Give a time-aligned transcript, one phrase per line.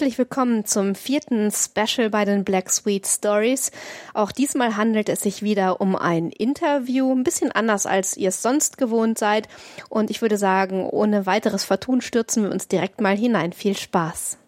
[0.00, 3.70] Herzlich willkommen zum vierten Special bei den Black Sweet Stories.
[4.14, 8.40] Auch diesmal handelt es sich wieder um ein Interview, ein bisschen anders als ihr es
[8.40, 9.46] sonst gewohnt seid.
[9.90, 13.52] Und ich würde sagen, ohne weiteres Vertun stürzen wir uns direkt mal hinein.
[13.52, 14.39] Viel Spaß.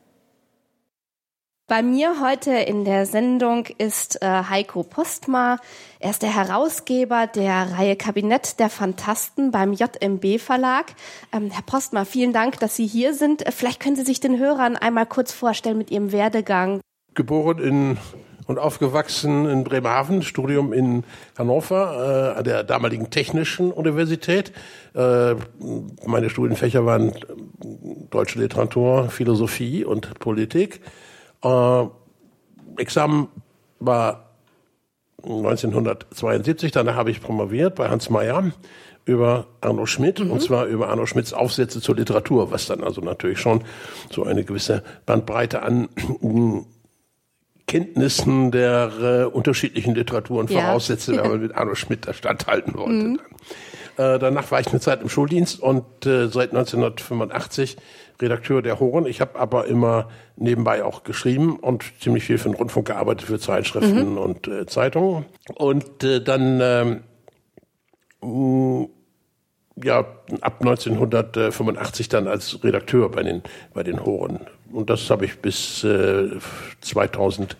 [1.72, 5.56] Bei mir heute in der Sendung ist äh, Heiko Postma.
[6.00, 10.92] Er ist der Herausgeber der Reihe Kabinett der Fantasten beim JMB Verlag.
[11.32, 13.46] Ähm, Herr Postma, vielen Dank, dass Sie hier sind.
[13.46, 16.82] Äh, vielleicht können Sie sich den Hörern einmal kurz vorstellen mit Ihrem Werdegang.
[17.14, 17.96] Geboren in
[18.46, 21.04] und aufgewachsen in Bremerhaven, Studium in
[21.38, 24.52] Hannover äh, an der damaligen Technischen Universität.
[24.94, 25.36] Äh,
[26.04, 27.14] meine Studienfächer waren
[28.10, 30.82] deutsche Literatur, Philosophie und Politik.
[31.42, 31.86] Äh,
[32.76, 33.28] Examen
[33.80, 34.30] war
[35.22, 38.52] 1972, danach habe ich promoviert bei Hans Mayer
[39.04, 40.30] über Arno Schmidt mhm.
[40.30, 43.64] und zwar über Arno Schmidts Aufsätze zur Literatur, was dann also natürlich schon
[44.10, 45.88] so eine gewisse Bandbreite an
[47.66, 50.60] Kenntnissen der äh, unterschiedlichen Literaturen ja.
[50.60, 52.92] voraussetzte, wenn man mit Arno Schmidt da standhalten wollte.
[52.92, 53.20] Mhm.
[53.96, 57.76] Äh, danach war ich eine Zeit im Schuldienst und äh, seit 1985
[58.20, 59.06] Redakteur der Horen.
[59.06, 63.38] Ich habe aber immer nebenbei auch geschrieben und ziemlich viel für den Rundfunk gearbeitet, für
[63.38, 64.18] Zeitschriften mhm.
[64.18, 65.24] und äh, Zeitungen.
[65.54, 67.00] Und äh, dann ähm,
[68.22, 68.88] mh,
[69.82, 70.06] ja
[70.40, 73.42] ab 1985 dann als Redakteur bei den
[73.74, 74.40] bei den Horen.
[74.72, 76.30] Und das habe ich bis äh,
[76.80, 77.56] 2011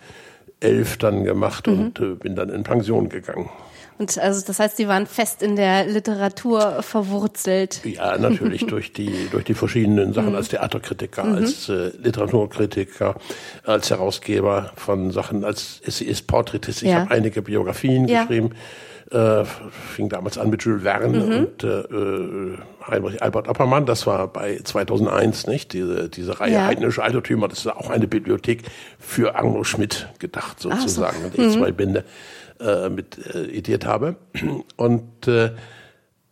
[0.99, 1.78] dann gemacht mhm.
[1.78, 3.50] und äh, bin dann in Pension gegangen.
[3.98, 7.80] Und also das heißt, Sie waren fest in der Literatur verwurzelt.
[7.84, 10.36] Ja, natürlich durch die durch die verschiedenen Sachen mhm.
[10.36, 11.34] als Theaterkritiker, mhm.
[11.34, 13.16] als äh, Literaturkritiker,
[13.64, 16.82] als Herausgeber von Sachen, als Essayist, Porträtist.
[16.82, 17.00] Ich ja.
[17.00, 18.22] habe einige Biografien ja.
[18.22, 18.50] geschrieben.
[19.10, 21.36] Äh, fing damals an mit Jules Verne mhm.
[21.36, 22.58] und äh, äh
[22.88, 23.84] Heinrich Albert Appermann.
[23.84, 26.66] Das war bei 2001 nicht diese diese Reihe ja.
[26.66, 27.47] heidnische Altertümer.
[27.47, 28.62] Das ist auch eine Bibliothek
[28.98, 31.19] für Arno Schmidt gedacht sozusagen.
[31.20, 31.26] So.
[31.26, 32.04] Und ich zwei Bände
[32.62, 34.17] äh, mit äh, ediert habe.
[34.77, 35.53] Und äh,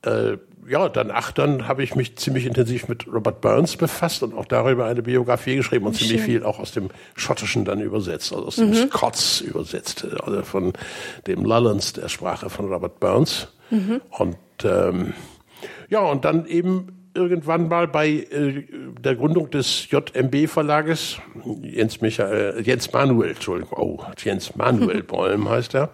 [0.02, 4.44] äh, ja, danach dann habe ich mich ziemlich intensiv mit Robert Burns befasst und auch
[4.44, 6.08] darüber eine Biografie geschrieben und Schön.
[6.08, 8.88] ziemlich viel auch aus dem Schottischen dann übersetzt, also aus dem mhm.
[8.88, 10.72] Scots übersetzt, also von
[11.26, 13.48] dem Lullens, der Sprache von Robert Burns.
[13.70, 14.00] Mhm.
[14.10, 15.14] Und ähm,
[15.88, 18.64] ja, und dann eben irgendwann mal bei äh,
[19.00, 21.18] der Gründung des JMB Verlages,
[21.62, 25.90] Jens Michael, Jens Manuel, Entschuldigung, oh, Jens Manuel Bäum heißt er.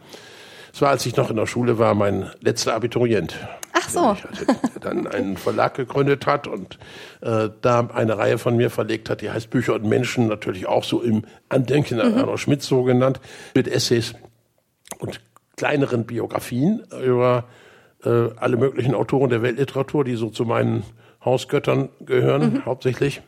[0.73, 3.35] Das war, als ich noch in der Schule war, mein letzter Abiturient.
[3.73, 4.17] Ach so.
[4.47, 6.79] Der dann einen Verlag gegründet hat und
[7.23, 10.85] äh, da eine Reihe von mir verlegt hat, die heißt Bücher und Menschen, natürlich auch
[10.85, 12.19] so im Andenken an mhm.
[12.19, 13.21] Arno Schmidt so genannt,
[13.55, 14.15] mit Essays
[14.99, 15.21] und
[15.57, 17.45] kleineren Biografien über
[18.05, 20.85] äh, alle möglichen Autoren der Weltliteratur, die so zu meinen
[21.27, 22.65] Hausgöttern gehören, mhm.
[22.65, 23.21] hauptsächlich.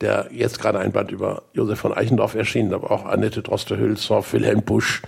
[0.00, 4.62] Der jetzt gerade ein Band über Josef von Eichendorff erschienen, aber auch Annette Droste-Hülshoff, Wilhelm
[4.62, 5.02] Busch.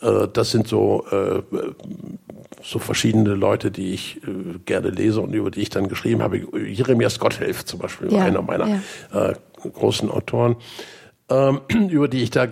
[0.00, 1.42] Äh, das sind so, äh,
[2.62, 6.38] so verschiedene Leute, die ich äh, gerne lese und über die ich dann geschrieben habe.
[6.56, 8.80] Jeremias Gotthelf zum Beispiel, ja, einer meiner
[9.12, 9.32] ja.
[9.62, 10.56] großen Autoren.
[11.30, 11.60] Ähm,
[11.90, 12.46] über die ich da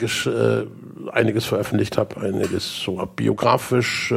[1.13, 4.13] einiges veröffentlicht habe, einiges so biografisch,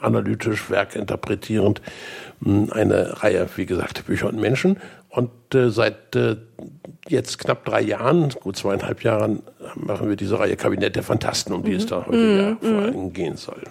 [0.00, 1.82] analytisch, werkinterpretierend
[2.44, 4.78] eine Reihe, wie gesagt, Bücher und Menschen.
[5.12, 6.36] Und äh, seit äh,
[7.06, 9.42] jetzt knapp drei Jahren, gut zweieinhalb Jahren,
[9.74, 11.76] machen wir diese Reihe Kabinett der Fantasten, um die mhm.
[11.76, 12.38] es da heute mhm.
[12.38, 12.78] ja vor mhm.
[12.78, 13.62] allem gehen soll.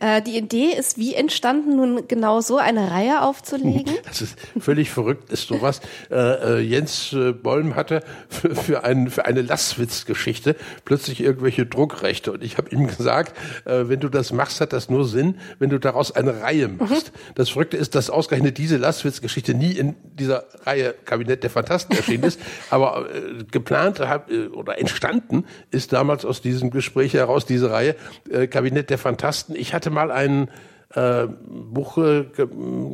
[0.00, 3.94] Äh, die Idee ist wie entstanden, nun genau so eine Reihe aufzulegen?
[4.04, 5.80] Das ist völlig verrückt, ist sowas.
[6.10, 12.30] Äh, äh, Jens äh, Bollm hatte für, für, ein, für eine Lasswitz-Geschichte plötzlich irgendwelche Druckrechte.
[12.32, 15.70] Und ich habe ihm gesagt, äh, wenn du das machst, hat das nur Sinn, wenn
[15.70, 17.12] du daraus eine Reihe machst.
[17.12, 17.34] Mhm.
[17.34, 22.24] Das Verrückte ist, dass ausgerechnet diese Lasswitz-Geschichte nie in dieser Reihe Kabinett der Fantasten erschienen
[22.24, 22.40] ist.
[22.70, 27.96] Aber äh, geplant hab, äh, oder entstanden ist damals aus diesem Gespräch heraus diese Reihe
[28.30, 29.56] äh, Kabinett der Fantasten.
[29.56, 30.48] Ich hatte mal ein
[30.94, 32.46] äh, Buch äh, ge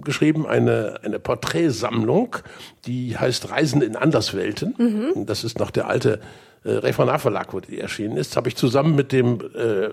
[0.02, 2.36] geschrieben, eine, eine Porträtsammlung,
[2.86, 4.74] die heißt Reisen in Anderswelten.
[4.78, 5.26] Mhm.
[5.26, 6.20] Das ist noch der alte
[6.64, 9.88] äh, Referendar Verlag, wo die erschienen ist, habe ich zusammen mit dem äh,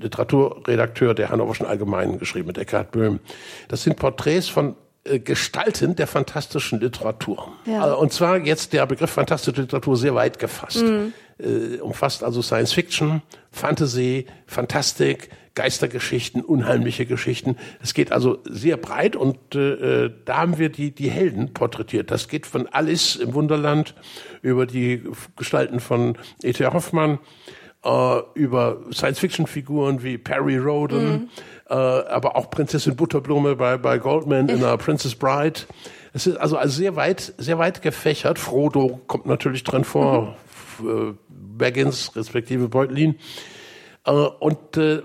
[0.00, 3.18] Literaturredakteur der Hannoverschen Allgemeinen geschrieben, mit Eckhard Böhm.
[3.68, 7.52] Das sind Porträts von Gestalten der fantastischen Literatur.
[7.66, 7.92] Ja.
[7.92, 10.82] Äh, und zwar jetzt der Begriff fantastische Literatur sehr weit gefasst.
[10.82, 11.12] Mhm.
[11.38, 17.56] Äh, umfasst also Science Fiction, Fantasy, Fantastik, Geistergeschichten, unheimliche Geschichten.
[17.82, 22.10] Es geht also sehr breit und äh, da haben wir die, die Helden porträtiert.
[22.10, 23.94] Das geht von Alice im Wunderland
[24.40, 25.02] über die
[25.36, 26.64] Gestalten von E.T.
[26.64, 27.18] Hoffmann,
[27.84, 31.28] äh, über Science-Fiction-Figuren wie Perry Roden, mhm
[31.68, 35.60] äh, aber auch Prinzessin Butterblume bei, bei Goldman in der Princess Bride.
[36.12, 38.38] Es ist also, also sehr weit, sehr weit gefächert.
[38.38, 40.36] Frodo kommt natürlich drin vor.
[40.78, 41.10] Mhm.
[41.10, 41.14] äh,
[41.62, 43.16] Baggins respektive Beutlin.
[44.04, 45.00] Äh, und äh,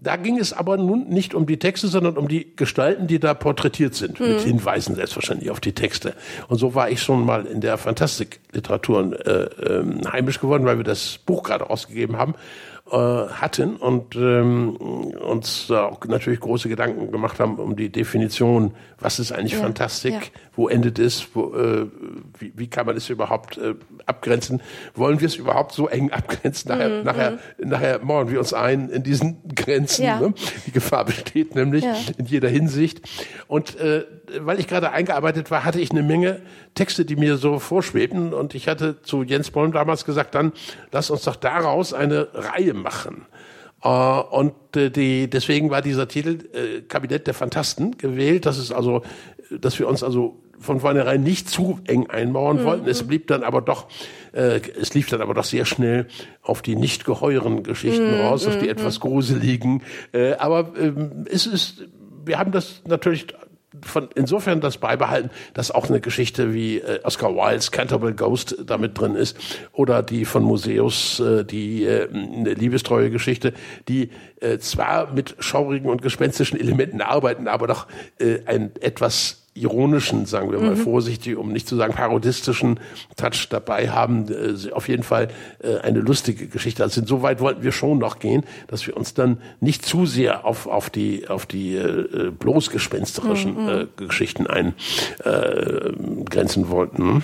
[0.00, 3.34] da ging es aber nun nicht um die Texte, sondern um die Gestalten, die da
[3.34, 4.28] porträtiert sind, mhm.
[4.28, 6.14] mit Hinweisen selbstverständlich auf die Texte.
[6.48, 10.84] Und so war ich schon mal in der Fantastikliteratur äh, äh, heimisch geworden, weil wir
[10.84, 12.34] das Buch gerade ausgegeben haben
[12.90, 19.18] äh, hatten und ähm, uns auch natürlich große Gedanken gemacht haben um die Definition, was
[19.18, 20.20] ist eigentlich ja, Fantastik, ja.
[20.54, 21.86] wo endet es, wo, äh,
[22.38, 23.74] wie, wie kann man es überhaupt äh,
[24.06, 24.62] abgrenzen,
[24.94, 27.68] wollen wir es überhaupt so eng abgrenzen, nachher, mhm, nachher, mhm.
[27.68, 30.20] nachher mauern wir uns ein in diesen Grenzen, ja.
[30.20, 30.32] ne?
[30.66, 31.84] die Gefahr besteht nämlich
[32.18, 33.00] in jeder Hinsicht
[33.48, 34.04] und äh,
[34.40, 36.42] weil ich gerade eingearbeitet war, hatte ich eine Menge
[36.74, 38.32] Texte, die mir so vorschwebten.
[38.32, 40.52] Und ich hatte zu Jens Bollm damals gesagt, dann
[40.92, 43.26] lass uns doch daraus eine Reihe machen.
[43.82, 48.46] Äh, und äh, die, deswegen war dieser Titel äh, Kabinett der Fantasten gewählt.
[48.46, 49.02] Das ist also,
[49.50, 52.84] dass wir uns also von vornherein nicht zu eng einmauern wollten.
[52.84, 52.90] Mhm.
[52.90, 53.86] Es blieb dann aber doch,
[54.32, 56.06] äh, es lief dann aber doch sehr schnell
[56.42, 58.20] auf die nicht geheuren Geschichten mhm.
[58.20, 58.70] raus, auf die mhm.
[58.70, 59.82] etwas gruseligen.
[60.12, 61.84] Äh, aber ähm, es ist,
[62.24, 63.26] wir haben das natürlich
[63.82, 68.98] von insofern das beibehalten, dass auch eine Geschichte wie äh, Oscar Wildes Canterbury Ghost damit
[68.98, 69.36] drin ist
[69.72, 73.52] oder die von Museus äh, die äh, eine liebestreue Geschichte,
[73.88, 77.86] die äh, zwar mit schaurigen und gespenstischen Elementen arbeiten, aber doch
[78.18, 80.76] äh, ein etwas ironischen, sagen wir mal mhm.
[80.76, 82.78] vorsichtig, um nicht zu sagen parodistischen
[83.16, 84.26] Touch dabei haben.
[84.28, 85.28] Äh, auf jeden Fall
[85.62, 86.82] äh, eine lustige Geschichte.
[86.82, 90.66] Also insoweit wollten wir schon noch gehen, dass wir uns dann nicht zu sehr auf,
[90.66, 93.68] auf die, auf die äh, bloß gespensterischen mhm.
[93.68, 94.74] äh, Geschichten eingrenzen
[96.64, 97.22] äh, wollten.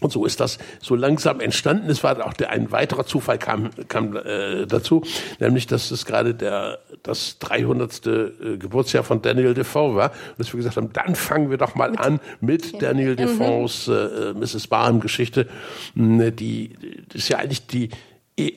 [0.00, 1.88] Und so ist das so langsam entstanden.
[1.88, 5.02] Es war auch der, ein weiterer Zufall kam, kam äh, dazu,
[5.40, 8.06] nämlich dass es gerade der das 300.
[8.06, 11.74] Äh, Geburtsjahr von Daniel Defoe war und dass wir gesagt haben, dann fangen wir doch
[11.74, 12.78] mal mit an mit okay.
[12.80, 13.16] Daniel mhm.
[13.16, 14.66] Defoes äh, Mrs.
[14.66, 15.48] Barham Geschichte.
[15.94, 17.90] Die, die ist ja eigentlich die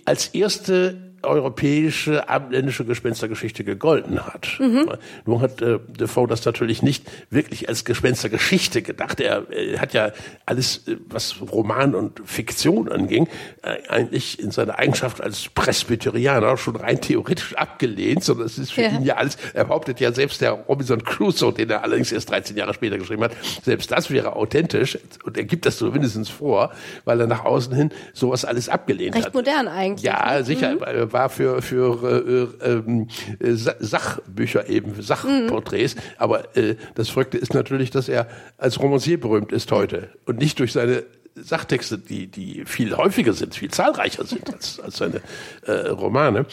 [0.06, 4.58] als erste europäische abendländische Gespenstergeschichte gegolten hat.
[4.60, 4.92] Mhm.
[5.26, 9.20] Nur hat äh, Defoe das natürlich nicht wirklich als Gespenstergeschichte gedacht.
[9.20, 10.12] Er, er hat ja
[10.46, 13.28] alles, äh, was Roman und Fiktion anging,
[13.64, 18.84] äh, eigentlich in seiner Eigenschaft als Presbyterianer schon rein theoretisch abgelehnt, sondern es ist für
[18.84, 18.90] ja.
[18.90, 22.56] ihn ja alles, er behauptet ja selbst der Robinson Crusoe, den er allerdings erst 13
[22.56, 23.32] Jahre später geschrieben hat,
[23.64, 26.72] selbst das wäre authentisch und er gibt das zumindest vor,
[27.06, 29.36] weil er nach außen hin sowas alles abgelehnt Recht hat.
[29.36, 30.04] Recht modern eigentlich.
[30.04, 30.44] Ja, ne?
[30.44, 30.76] sicher.
[30.76, 33.08] Mhm war für, für äh, ähm,
[33.40, 35.96] äh, Sachbücher eben, Sachporträts.
[35.96, 36.00] Mhm.
[36.18, 40.60] Aber äh, das Verrückte ist natürlich, dass er als Romancier berühmt ist heute und nicht
[40.60, 41.04] durch seine
[41.36, 45.22] Sachtexte, die, die viel häufiger sind, viel zahlreicher sind als, als seine
[45.66, 46.46] äh, Romane.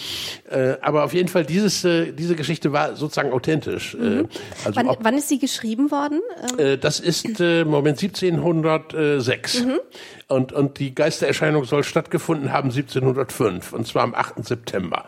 [0.49, 3.95] Äh, aber auf jeden Fall, dieses, äh, diese Geschichte war sozusagen authentisch.
[3.95, 4.29] Äh, mhm.
[4.65, 6.21] also wann, ob, wann ist sie geschrieben worden?
[6.59, 9.65] Äh, das ist äh, Moment 1706.
[9.65, 9.81] Mhm.
[10.29, 14.45] Und, und die Geistererscheinung soll stattgefunden haben 1705, und zwar am 8.
[14.45, 15.07] September.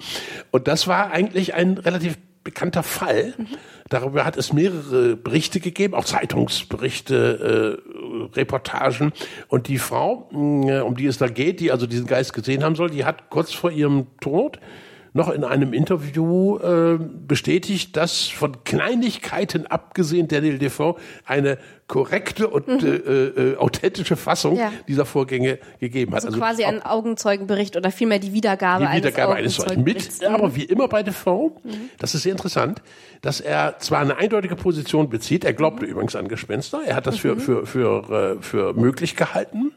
[0.50, 2.16] Und das war eigentlich ein relativ
[2.48, 3.34] bekannter Fall.
[3.36, 3.46] Mhm.
[3.90, 7.97] Darüber hat es mehrere Berichte gegeben, auch Zeitungsberichte, äh,
[8.34, 9.12] Reportagen.
[9.48, 12.76] Und die Frau, äh, um die es da geht, die also diesen Geist gesehen haben
[12.76, 14.58] soll, die hat kurz vor ihrem Tod
[15.12, 22.68] noch in einem Interview äh, bestätigt, dass von Kleinigkeiten abgesehen Daniel Defoe eine korrekte und
[22.68, 22.86] mhm.
[22.86, 24.70] äh, äh, authentische Fassung ja.
[24.86, 26.24] dieser Vorgänge gegeben hat.
[26.24, 30.34] Also, also quasi ein Augenzeugenbericht oder vielmehr die Wiedergabe, die Wiedergabe eines, eines mit, mhm.
[30.34, 31.90] aber wie immer bei Defoe, mhm.
[31.98, 32.82] das ist sehr interessant,
[33.22, 35.92] dass er zwar eine eindeutige Position bezieht, er glaubte mhm.
[35.92, 37.40] übrigens an Gespenster, er hat das für, mhm.
[37.40, 39.72] für, für, für, äh, für möglich gehalten,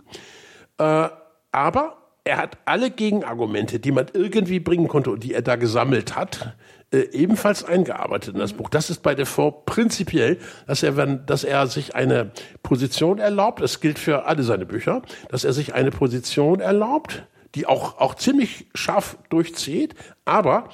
[0.77, 1.07] äh,
[1.53, 6.15] aber er hat alle Gegenargumente, die man irgendwie bringen konnte und die er da gesammelt
[6.15, 6.55] hat,
[6.91, 8.69] äh, ebenfalls eingearbeitet in das Buch.
[8.69, 10.37] Das ist bei Defoe prinzipiell,
[10.67, 15.01] dass er, wenn, dass er sich eine Position erlaubt, das gilt für alle seine Bücher,
[15.29, 17.23] dass er sich eine Position erlaubt,
[17.55, 20.69] die auch, auch ziemlich scharf durchzieht, aber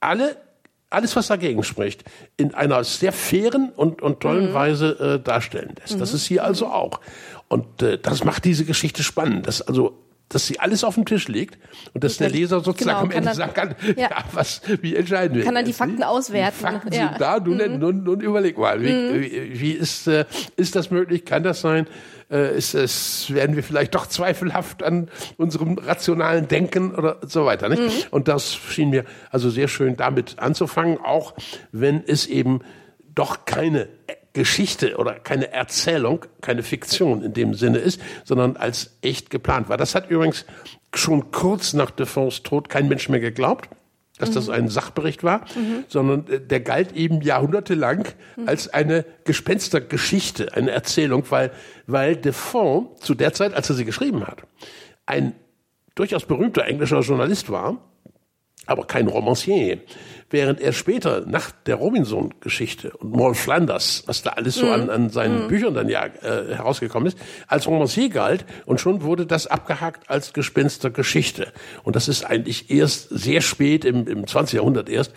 [0.00, 0.36] alle
[0.90, 2.02] alles, was dagegen spricht,
[2.38, 4.54] in einer sehr fairen und, und tollen mhm.
[4.54, 5.96] Weise äh, darstellen lässt.
[5.96, 5.98] Mhm.
[5.98, 7.00] Das ist hier also auch.
[7.48, 9.46] Und äh, das macht diese Geschichte spannend.
[9.46, 9.98] Das also
[10.28, 11.58] dass sie alles auf dem Tisch liegt
[11.94, 14.10] und dass der Leser sozusagen genau, am Ende sagen kann, ja.
[14.10, 14.24] ja.
[14.32, 15.44] was, wie entscheiden wir?
[15.44, 16.56] Kann dann die Fakten auswerten.
[16.58, 17.08] Die Fakten ja.
[17.08, 17.78] sind da, nun, mhm.
[17.78, 19.20] nun, nun überleg mal, wie, mhm.
[19.20, 21.86] wie, wie ist, äh, ist das möglich, kann das sein?
[22.30, 25.08] Äh, ist es, werden wir vielleicht doch zweifelhaft an
[25.38, 27.82] unserem rationalen Denken oder so weiter, nicht?
[27.82, 27.88] Mhm.
[28.10, 31.34] Und das schien mir also sehr schön damit anzufangen, auch
[31.72, 32.60] wenn es eben
[33.14, 33.88] doch keine
[34.38, 39.76] Geschichte oder keine Erzählung, keine Fiktion in dem Sinne ist, sondern als echt geplant war.
[39.76, 40.46] Das hat übrigens
[40.94, 43.68] schon kurz nach Defoes Tod kein Mensch mehr geglaubt,
[44.18, 44.34] dass mhm.
[44.34, 45.84] das ein Sachbericht war, mhm.
[45.88, 48.48] sondern äh, der galt eben jahrhundertelang mhm.
[48.48, 51.50] als eine Gespenstergeschichte, eine Erzählung, weil,
[51.88, 54.42] weil Defoe zu der Zeit, als er sie geschrieben hat,
[55.04, 55.34] ein
[55.96, 57.78] durchaus berühmter englischer Journalist war,
[58.68, 59.80] aber kein Romancier.
[60.30, 64.72] Während er später nach der Robinson-Geschichte und Maul Flanders, was da alles so mm.
[64.72, 65.48] an, an seinen mm.
[65.48, 70.34] Büchern dann ja äh, herausgekommen ist, als Romancier galt und schon wurde das abgehakt als
[70.34, 71.50] Gespenstergeschichte.
[71.82, 74.56] Und das ist eigentlich erst sehr spät im, im 20.
[74.56, 75.14] Jahrhundert erst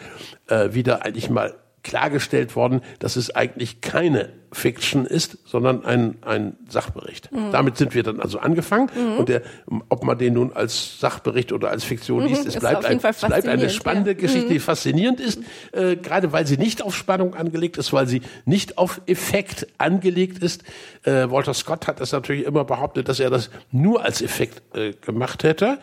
[0.48, 6.58] äh, wieder eigentlich mal klargestellt worden, dass es eigentlich keine Fiction ist, sondern ein, ein
[6.68, 7.32] Sachbericht.
[7.32, 7.52] Mhm.
[7.52, 8.90] Damit sind wir dann also angefangen.
[8.94, 9.18] Mhm.
[9.18, 9.44] Und der,
[9.88, 12.30] ob man den nun als Sachbericht oder als Fiktion mhm.
[12.30, 14.18] liest, es bleibt, ein, es bleibt eine spannende ja.
[14.18, 14.60] Geschichte, die mhm.
[14.60, 19.02] faszinierend ist, äh, gerade weil sie nicht auf Spannung angelegt ist, weil sie nicht auf
[19.06, 20.64] Effekt angelegt ist.
[21.04, 24.92] Äh, Walter Scott hat das natürlich immer behauptet, dass er das nur als Effekt äh,
[24.94, 25.80] gemacht hätte.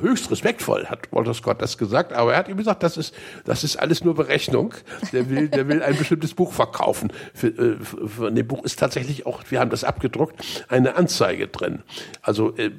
[0.00, 3.64] Höchst respektvoll hat Walter Scott das gesagt, aber er hat ihm gesagt, das ist, das
[3.64, 4.74] ist alles nur Berechnung.
[5.12, 7.12] Der will, der will ein bestimmtes Buch verkaufen.
[7.34, 11.82] Für, äh, von dem Buch ist tatsächlich auch, wir haben das abgedruckt, eine Anzeige drin.
[12.22, 12.70] Also äh,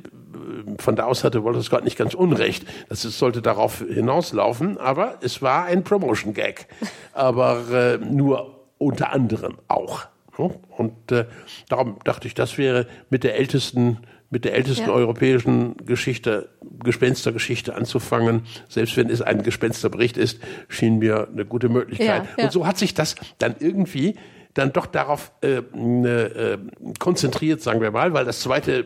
[0.79, 2.65] von da aus hatte Walter Scott nicht ganz unrecht.
[2.89, 6.67] Das sollte darauf hinauslaufen, aber es war ein Promotion-Gag.
[7.13, 10.07] Aber äh, nur unter anderem auch.
[10.37, 11.25] Und äh,
[11.67, 13.97] darum dachte ich, das wäre mit der ältesten
[14.29, 14.91] mit der ältesten ja.
[14.91, 16.49] europäischen Geschichte,
[16.83, 22.23] Gespenstergeschichte anzufangen, selbst wenn es ein Gespensterbericht ist, schien mir eine gute Möglichkeit.
[22.23, 22.43] Ja, ja.
[22.45, 24.15] Und so hat sich das dann irgendwie
[24.53, 26.57] dann doch darauf äh, äh,
[26.99, 28.85] konzentriert, sagen wir mal, weil das zweite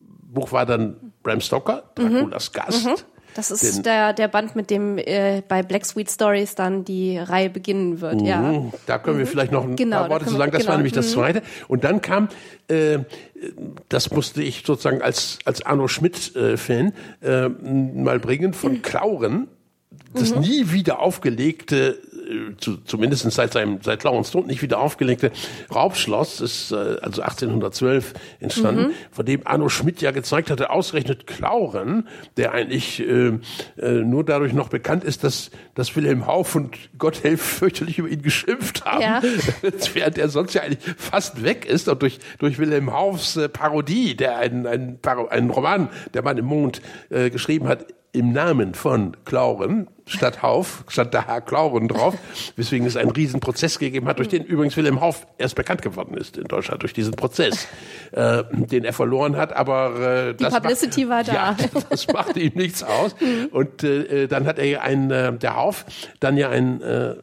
[0.00, 2.52] Buch war dann Bram Stoker, Draculas mhm.
[2.52, 2.86] Gast.
[2.86, 2.94] Mhm.
[3.34, 7.18] Das ist Den, der, der Band, mit dem äh, bei Black Sweet Stories dann die
[7.18, 8.40] Reihe beginnen wird, ja.
[8.40, 8.72] Mhm.
[8.86, 9.30] Da können wir mhm.
[9.30, 10.52] vielleicht noch ein genau, paar Worte zu sagen.
[10.52, 10.70] Das genau.
[10.70, 11.12] war nämlich das mhm.
[11.12, 11.42] zweite.
[11.68, 12.28] Und dann kam,
[12.68, 12.98] äh,
[13.88, 19.48] das musste ich sozusagen als, als Arno Schmidt-Fan äh, äh, mal bringen, von Klauren,
[20.14, 21.98] das nie wieder aufgelegte
[22.58, 25.30] zu, zumindest seit seinem seit Laurens Tod nicht wieder aufgelegte
[25.74, 28.92] Raubschloss ist äh, also 1812 entstanden, mhm.
[29.10, 33.38] von dem Arno Schmidt ja gezeigt hatte, ausgerechnet Klauren, der eigentlich äh,
[33.76, 38.08] äh, nur dadurch noch bekannt ist, dass, dass Wilhelm Hauf und Gott helf fürchterlich über
[38.08, 39.22] ihn geschimpft haben, ja.
[39.94, 44.16] während er sonst ja eigentlich fast weg ist und durch durch Wilhelm Haufs äh, Parodie,
[44.16, 44.98] der einen einen,
[45.30, 50.84] einen Roman, der Mann im Mond äh, geschrieben hat, im Namen von Klauren, statt Hauf,
[50.88, 52.14] statt der Herr Klauren drauf,
[52.56, 56.16] weswegen es einen riesen Prozess gegeben hat, durch den übrigens Wilhelm Hauf erst bekannt geworden
[56.16, 57.66] ist in Deutschland, durch diesen Prozess,
[58.12, 61.56] äh, den er verloren hat, aber äh, Die das Publicity macht, war da.
[61.56, 61.56] Ja,
[61.90, 63.14] das machte ihm nichts aus.
[63.50, 65.86] Und äh, dann hat er ein, äh, der Hauf,
[66.20, 67.14] dann ja ein, äh,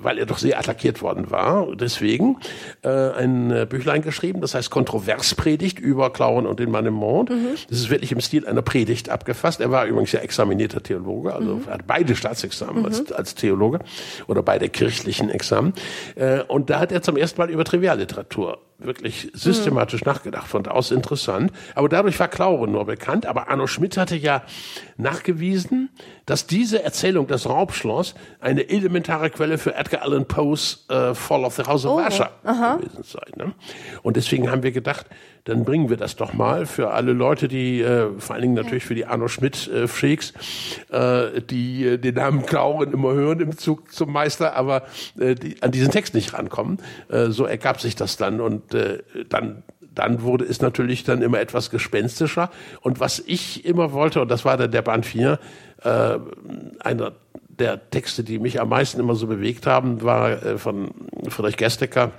[0.00, 2.38] weil er doch sehr attackiert worden war, deswegen
[2.82, 7.30] äh, ein äh, Büchlein geschrieben, das heißt Kontroverspredigt über Klauren und den Mann im Mond.
[7.30, 7.48] Mhm.
[7.68, 9.60] Das ist wirklich im Stil einer Predigt abgefasst.
[9.60, 11.66] Er war übrigens ja examinierter Theologe, also mhm.
[11.66, 12.86] hat beide beide Staatsexamen mhm.
[12.86, 13.80] als, als Theologe
[14.26, 15.72] oder beide kirchlichen Examen.
[16.16, 20.12] Äh, und da hat er zum ersten Mal über Trivialliteratur wirklich systematisch mhm.
[20.12, 21.52] nachgedacht, von da aus interessant.
[21.74, 23.26] Aber dadurch war Clauren nur bekannt.
[23.26, 24.42] Aber Arno Schmidt hatte ja
[24.96, 25.90] nachgewiesen,
[26.26, 31.54] dass diese Erzählung, das Raubschloss, eine elementare Quelle für Edgar Allan Poes äh, Fall of
[31.56, 33.22] the House of oh, Usher gewesen sei.
[33.36, 33.52] Ne?
[34.02, 35.06] Und deswegen haben wir gedacht,
[35.48, 38.84] dann bringen wir das doch mal für alle Leute, die äh, vor allen Dingen natürlich
[38.84, 40.34] für die Arno Schmidt äh, Freaks,
[40.90, 44.82] äh, die äh, den Namen Klauren immer hören im Zug zum Meister, aber
[45.18, 46.78] äh, die an diesen Text nicht rankommen.
[47.08, 49.62] Äh, so ergab sich das dann und äh, dann
[49.98, 52.50] dann wurde es natürlich dann immer etwas gespenstischer.
[52.82, 55.40] Und was ich immer wollte, und das war dann der Band 4,
[55.82, 56.18] äh,
[56.78, 57.12] einer
[57.48, 60.90] der Texte, die mich am meisten immer so bewegt haben, war äh, von
[61.28, 62.12] Friedrich Gestecker,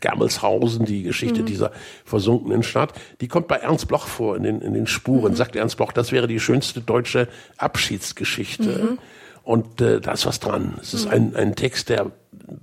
[0.00, 1.46] Germelshausen, die Geschichte mhm.
[1.46, 1.72] dieser
[2.04, 5.36] versunkenen Stadt, die kommt bei Ernst Bloch vor in den, in den Spuren, mhm.
[5.36, 8.68] sagt Ernst Bloch, das wäre die schönste deutsche Abschiedsgeschichte.
[8.68, 8.98] Mhm.
[9.42, 10.74] Und äh, da ist was dran.
[10.80, 11.12] Es ist mhm.
[11.12, 12.12] ein, ein Text, der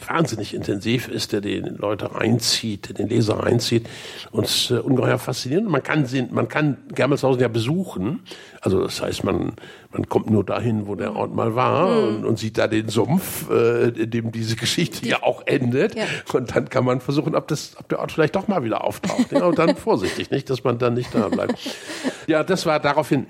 [0.08, 3.88] wahnsinnig intensiv ist, der den Leute reinzieht, der den Leser reinzieht
[4.32, 5.70] und es ist äh, ungeheuer faszinierend.
[5.70, 8.22] Man kann sehen, man kann Germelshausen ja besuchen.
[8.62, 9.53] Also das heißt, man
[9.91, 12.08] man kommt nur dahin, wo der Ort mal war mhm.
[12.08, 15.96] und, und, sieht da den Sumpf, äh, in dem diese Geschichte Die, ja auch endet.
[15.96, 16.03] Ja.
[16.34, 19.32] Und dann kann man versuchen, ob das, ob der Ort vielleicht doch mal wieder auftaucht.
[19.32, 21.56] Ja, und dann vorsichtig, nicht, dass man dann nicht da bleibt.
[22.27, 23.27] Ja, das war daraufhin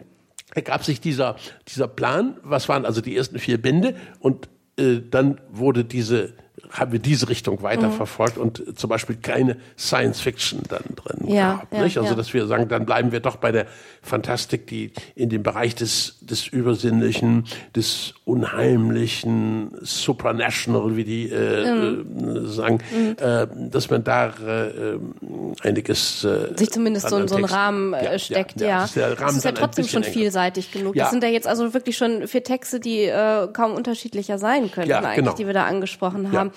[0.55, 1.35] ergab sich dieser
[1.67, 2.37] dieser Plan.
[2.41, 6.33] Was waren also die ersten vier Bände und äh, dann wurde diese
[6.71, 8.43] haben wir diese Richtung weiterverfolgt mhm.
[8.43, 11.74] und zum Beispiel keine Science Fiction dann drin ja, gehabt.
[11.74, 11.97] Ja, nicht?
[11.97, 12.15] Also, ja.
[12.15, 13.67] dass wir sagen, dann bleiben wir doch bei der
[14.01, 17.45] Fantastik, die in dem Bereich des, des Übersinnlichen,
[17.75, 22.45] des Unheimlichen, Supranational, wie die äh, mhm.
[22.45, 23.15] äh, sagen, mhm.
[23.19, 25.00] äh, dass man da äh,
[25.62, 28.86] einiges äh, sich zumindest so, so einen Rahmen äh, steckt, ja.
[28.86, 30.95] Ist das ist ja trotzdem schon vielseitig genug.
[30.95, 34.91] Das sind ja jetzt also wirklich schon vier Texte, die äh, kaum unterschiedlicher sein könnten,
[34.91, 35.33] eigentlich, genau.
[35.36, 36.51] die wir da angesprochen haben.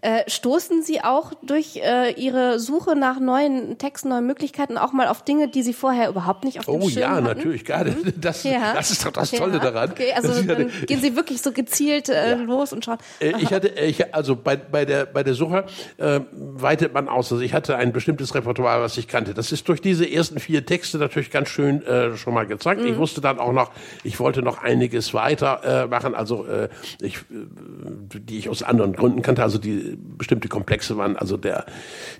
[0.00, 5.06] Äh, stoßen Sie auch durch äh, Ihre Suche nach neuen Texten, neuen Möglichkeiten auch mal
[5.06, 7.24] auf Dinge, die Sie vorher überhaupt nicht auf dem Oh Schirm ja, hatten?
[7.24, 7.90] natürlich, gerade.
[7.90, 8.14] Mhm.
[8.24, 9.58] Das, das ist doch das Tolle ja.
[9.58, 9.90] daran.
[9.90, 12.98] Okay, also ja dann gehen Sie wirklich so gezielt äh, los und schauen.
[13.20, 15.64] Äh, Ich hatte, äh, ich, also bei, bei der bei der Suche
[16.32, 17.30] weitet man aus.
[17.32, 19.34] Also ich hatte ein bestimmtes Repertoire, was ich kannte.
[19.34, 21.82] Das ist durch diese ersten vier Texte natürlich ganz schön
[22.16, 22.82] schon mal gezeigt.
[22.84, 23.70] Ich wusste dann auch noch,
[24.02, 26.46] ich wollte noch einiges weiter machen, also
[27.00, 31.66] ich, die ich aus anderen Gründen kannte, also die bestimmte Komplexe waren, also der,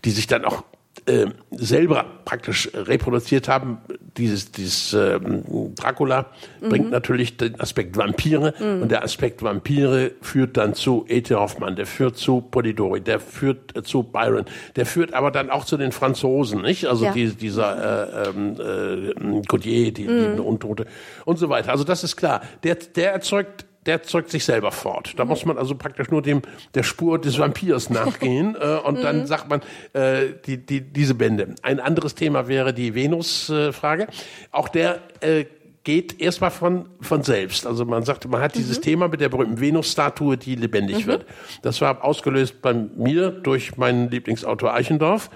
[0.05, 0.63] die sich dann auch
[1.07, 3.79] äh, selber praktisch reproduziert haben.
[4.17, 6.27] Dieses, dieses ähm, Dracula
[6.61, 11.35] bringt natürlich den Aspekt Vampire und der Aspekt Vampire führt dann zu E.T.
[11.35, 14.45] Hoffmann, der führt zu Polidori, der führt äh, zu Byron,
[14.77, 16.87] der führt aber dann auch zu den Franzosen, nicht?
[16.87, 17.13] Also Ja.
[17.13, 20.87] die, dieser äh, ähm, äh, Codier, die, die Untote
[21.25, 21.73] und so weiter.
[21.73, 22.41] Also das ist klar.
[22.63, 25.15] Der, der erzeugt der zeugt sich selber fort.
[25.17, 26.43] Da muss man also praktisch nur dem
[26.75, 29.61] der Spur des Vampirs nachgehen äh, und dann sagt man
[29.93, 31.55] äh, die, die, diese Bände.
[31.63, 34.09] Ein anderes Thema wäre die Venus-Frage.
[34.51, 35.45] Auch der äh,
[35.85, 37.67] geht erstmal von, von selbst.
[37.67, 41.27] Also man sagt, man hat dieses Thema mit der berühmten Venus-Statue, die lebendig wird.
[41.63, 45.29] Das war ausgelöst bei mir durch meinen Lieblingsautor Eichendorff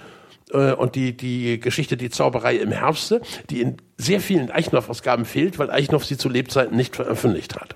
[0.51, 3.21] äh, und die, die Geschichte Die Zauberei im Herbste,
[3.51, 7.75] die in sehr vielen Eichendorff-Ausgaben fehlt, weil Eichendorff sie zu Lebzeiten nicht veröffentlicht hat.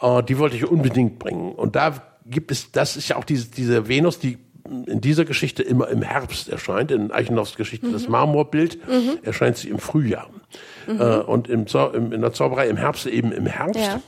[0.00, 1.52] Äh, die wollte ich unbedingt bringen.
[1.52, 1.94] Und da
[2.26, 4.38] gibt es, das ist ja auch diese, diese Venus, die
[4.86, 6.90] in dieser Geschichte immer im Herbst erscheint.
[6.90, 8.78] In Eichendorffs Geschichte das Marmorbild
[9.22, 10.30] erscheint sie im Frühjahr.
[10.86, 13.80] Äh, und im, im, in der Zauberei im Herbst eben im Herbst.
[13.80, 14.00] Ja.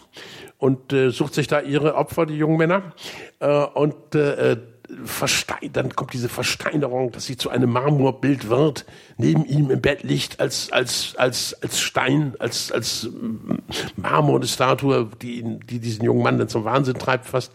[0.58, 2.94] Und äh, sucht sich da ihre Opfer, die jungen Männer.
[3.40, 4.56] Äh, und äh,
[5.04, 8.84] verstein, dann kommt diese Versteinerung, dass sie zu einem Marmorbild wird,
[9.16, 13.54] neben ihm im Bett liegt als als als als Stein, als als mm,
[13.96, 17.52] Marmor eine Statue, die ihn, die diesen jungen Mann dann zum Wahnsinn treibt fast.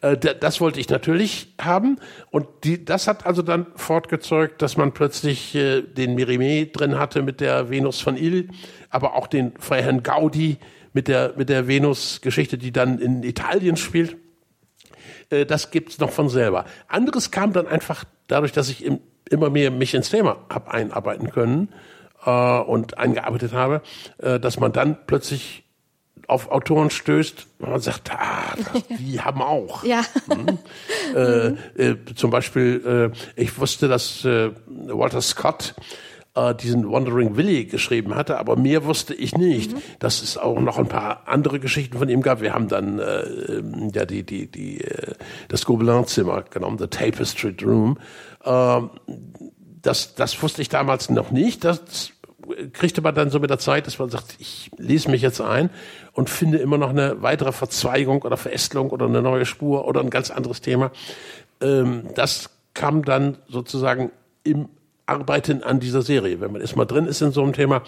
[0.00, 1.98] Äh, da- das wollte ich natürlich haben
[2.30, 7.22] und die, das hat also dann fortgezeugt, dass man plötzlich äh, den Merimee drin hatte
[7.22, 8.48] mit der Venus von Il,
[8.90, 10.58] aber auch den Freiherrn Gaudi
[10.92, 14.16] mit der mit der Venus-Geschichte, die dann in Italien spielt
[15.30, 16.64] äh, das gibt's noch von selber.
[16.88, 21.30] Anderes kam dann einfach dadurch, dass ich im, immer mehr mich ins Thema hab einarbeiten
[21.30, 21.68] können
[22.24, 23.82] äh, und eingearbeitet habe,
[24.18, 25.64] äh, dass man dann plötzlich
[26.26, 29.82] auf Autoren stößt, und man sagt, ah, das, die haben auch.
[29.82, 30.02] Ja.
[31.14, 35.74] Äh, äh, zum Beispiel, äh, ich wusste, dass äh, Walter Scott
[36.34, 40.78] äh, diesen Wandering Willie geschrieben hatte, aber mehr wusste ich nicht, dass es auch noch
[40.78, 42.40] ein paar andere Geschichten von ihm gab.
[42.40, 45.14] Wir haben dann äh, ähm, ja die die die äh,
[45.48, 47.98] das Gobelin-Zimmer genommen, The Tapestry Room.
[48.44, 48.90] Ähm,
[49.82, 51.64] das das wusste ich damals noch nicht.
[51.64, 52.12] Das
[52.72, 55.70] kriegte man dann so mit der Zeit, dass man sagt, ich lese mich jetzt ein
[56.12, 60.10] und finde immer noch eine weitere Verzweigung oder Verästelung oder eine neue Spur oder ein
[60.10, 60.90] ganz anderes Thema.
[61.60, 64.12] Ähm, das kam dann sozusagen
[64.44, 64.68] im
[65.08, 66.40] Arbeiten an dieser Serie.
[66.40, 67.82] Wenn man erstmal drin ist in so einem Thema,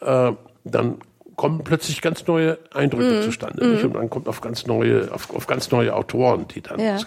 [0.00, 0.32] äh,
[0.64, 0.98] dann
[1.36, 3.66] kommen plötzlich ganz neue Eindrücke zustande.
[3.66, 3.84] Nicht?
[3.84, 6.98] Und dann kommt auf ganz neue, auf, auf ganz neue Autoren, die dann Ja.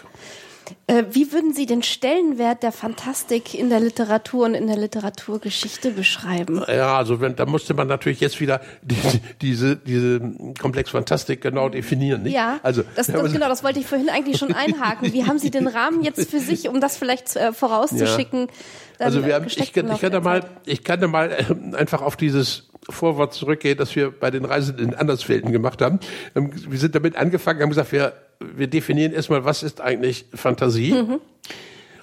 [0.87, 5.91] Äh, wie würden Sie den Stellenwert der Fantastik in der Literatur und in der Literaturgeschichte
[5.91, 6.63] beschreiben?
[6.67, 8.95] Ja, also wenn, da musste man natürlich jetzt wieder die,
[9.41, 10.19] diese, diese
[10.59, 12.23] Komplex Fantastik genau definieren.
[12.23, 12.33] Nicht?
[12.33, 15.13] Ja, also, das, das, genau, das wollte ich vorhin eigentlich schon einhaken.
[15.13, 18.47] Wie haben Sie den Rahmen jetzt für sich, um das vielleicht äh, vorauszuschicken?
[18.97, 22.01] dann Also wir haben, ich, ich kann da mal, ich kann da mal äh, einfach
[22.01, 25.99] auf dieses Vorwort zurückgehen, das wir bei den Reisen in Andersfelden gemacht haben.
[26.35, 30.93] Ähm, Wir sind damit angefangen, haben gesagt, wir, wir definieren erstmal, was ist eigentlich Fantasie?
[30.93, 31.19] Mhm.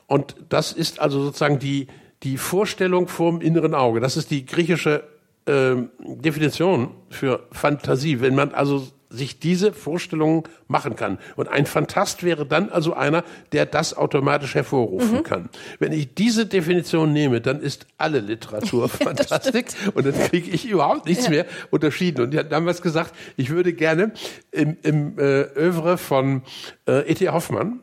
[0.07, 1.88] Und das ist also sozusagen die,
[2.23, 4.01] die Vorstellung vorm inneren Auge.
[4.01, 5.05] Das ist die griechische
[5.47, 11.18] ähm, Definition für Fantasie, wenn man also sich diese Vorstellungen machen kann.
[11.37, 15.48] Und ein Fantast wäre dann also einer, der das automatisch hervorrufen kann.
[15.79, 21.07] Wenn ich diese Definition nehme, dann ist alle Literatur Fantastik und dann kriege ich überhaupt
[21.07, 22.22] nichts mehr unterschieden.
[22.22, 24.12] Und die hat damals gesagt, ich würde gerne
[24.50, 26.42] im, im äh, Övre von
[26.87, 27.29] äh, E.T.
[27.29, 27.81] Hoffmann,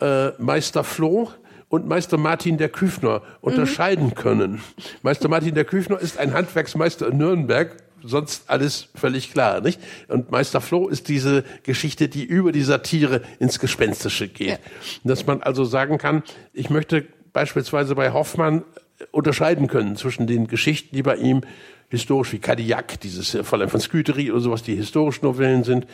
[0.00, 1.30] äh, Meister Floh,
[1.68, 4.62] und Meister Martin der Küfner unterscheiden können.
[5.02, 9.80] Meister Martin der Küfner ist ein Handwerksmeister in Nürnberg, sonst alles völlig klar, nicht?
[10.08, 14.60] Und Meister Floh ist diese Geschichte, die über die Satire ins Gespenstische geht.
[15.04, 18.64] Dass man also sagen kann, ich möchte beispielsweise bei Hoffmann
[19.10, 21.42] unterscheiden können zwischen den Geschichten, die bei ihm
[21.90, 25.86] historisch wie Cadillac, dieses äh, Fräulein von Scudery oder sowas, die historischen Novellen sind,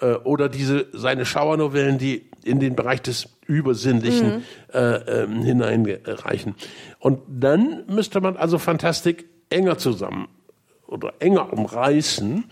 [0.00, 6.54] äh, oder diese seine Schauernovellen, die in den Bereich des Übersinnlichen äh, ähm, hineinreichen.
[6.98, 10.28] Und dann müsste man also Fantastik enger zusammen
[10.92, 12.44] oder enger umreißen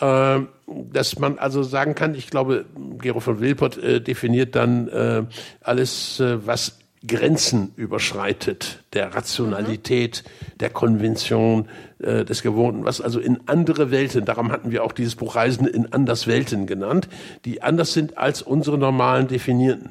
[0.00, 2.66] äh, dass man also sagen kann, ich glaube,
[2.98, 5.22] Gero von Wilpert äh, definiert dann äh,
[5.62, 10.24] alles, äh, was Grenzen überschreitet, der Rationalität,
[10.60, 11.68] der Konvention,
[11.98, 15.66] äh, des Gewohnten, was also in andere Welten, darum hatten wir auch dieses Buch Reisen
[15.66, 17.08] in Anderswelten genannt,
[17.44, 19.90] die anders sind als unsere normalen definierten.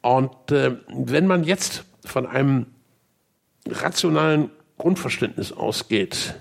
[0.00, 2.66] Und äh, wenn man jetzt von einem
[3.68, 6.34] rationalen Grundverständnis ausgeht,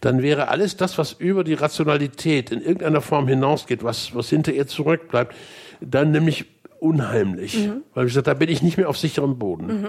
[0.00, 4.52] dann wäre alles das, was über die Rationalität in irgendeiner Form hinausgeht, was, was hinter
[4.52, 5.34] ihr zurückbleibt,
[5.80, 6.46] dann nämlich
[6.78, 7.66] unheimlich.
[7.66, 7.82] Mhm.
[7.94, 9.66] Weil ich gesagt, da bin ich nicht mehr auf sicherem Boden.
[9.66, 9.88] Mhm.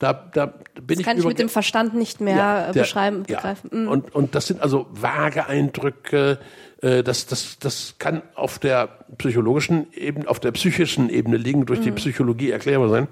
[0.00, 3.22] Da, da bin das ich kann ich mit dem Verstand nicht mehr ja, der, beschreiben,
[3.22, 3.70] begreifen.
[3.72, 3.78] Ja.
[3.78, 3.88] Mhm.
[3.88, 6.40] Und, und das sind also vage Eindrücke,
[6.82, 8.88] äh, das, das, das kann auf der
[9.18, 11.84] psychologischen Ebene, auf der psychischen Ebene liegen, durch mhm.
[11.84, 13.08] die Psychologie erklärbar sein.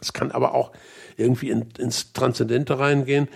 [0.00, 0.72] Es kann aber auch
[1.16, 3.28] irgendwie in, ins Transzendente reingehen.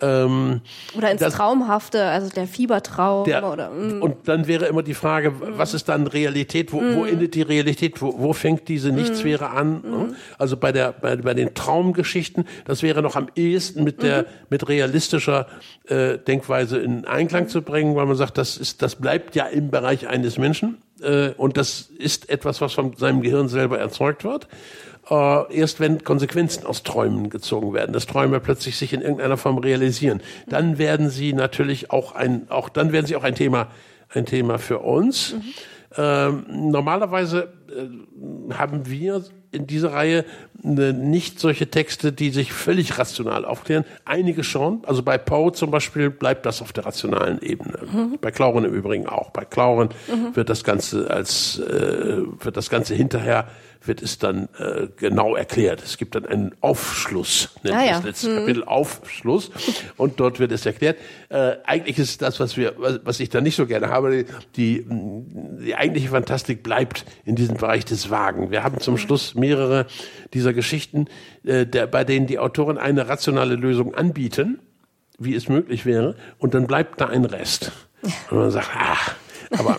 [0.00, 0.60] Ähm,
[0.96, 3.24] oder ins das, Traumhafte, also der Fiebertraum.
[3.24, 4.02] Der, oder, mm.
[4.02, 5.58] Und dann wäre immer die Frage, mm.
[5.58, 6.72] was ist dann Realität?
[6.72, 6.96] Wo, mm.
[6.96, 8.00] wo endet die Realität?
[8.00, 9.56] Wo, wo fängt diese Nichtsphäre mm.
[9.56, 9.72] an?
[9.72, 10.14] Mm.
[10.38, 14.46] Also bei, der, bei, bei den Traumgeschichten, das wäre noch am ehesten mit der mm-hmm.
[14.50, 15.46] mit realistischer
[15.88, 19.70] äh, Denkweise in Einklang zu bringen, weil man sagt, das ist, das bleibt ja im
[19.70, 24.48] Bereich eines Menschen äh, und das ist etwas, was von seinem Gehirn selber erzeugt wird
[25.10, 29.58] äh, erst wenn Konsequenzen aus Träumen gezogen werden, dass Träume plötzlich sich in irgendeiner Form
[29.58, 33.68] realisieren, dann werden sie natürlich auch ein, auch dann werden sie auch ein Thema,
[34.08, 35.34] ein Thema für uns.
[35.34, 35.42] Mhm.
[35.96, 40.24] Ähm, normalerweise äh, haben wir in dieser Reihe
[40.62, 43.84] ne, nicht solche Texte, die sich völlig rational aufklären.
[44.04, 44.84] Einige schon.
[44.86, 47.78] Also bei Poe zum Beispiel bleibt das auf der rationalen Ebene.
[47.92, 48.18] Mhm.
[48.20, 49.30] Bei Clauren im Übrigen auch.
[49.30, 50.36] Bei Clauren mhm.
[50.36, 53.48] wird das Ganze als äh, wird das Ganze hinterher
[53.82, 55.82] wird es dann äh, genau erklärt.
[55.82, 57.92] Es gibt dann einen Aufschluss, nennt ah, ja.
[57.96, 58.36] das letzte hm.
[58.36, 59.50] Kapitel Aufschluss,
[59.96, 60.98] und dort wird es erklärt.
[61.28, 64.24] Äh, eigentlich ist das, was wir, was, was ich da nicht so gerne habe,
[64.56, 68.50] die, die eigentliche Fantastik bleibt in diesem Bereich des Wagen.
[68.50, 69.00] Wir haben zum hm.
[69.00, 69.86] Schluss mehrere
[70.34, 71.06] dieser Geschichten,
[71.44, 74.60] äh, der, bei denen die Autoren eine rationale Lösung anbieten,
[75.18, 77.72] wie es möglich wäre, und dann bleibt da ein Rest.
[78.30, 79.14] Und man sagt, ach,
[79.58, 79.78] aber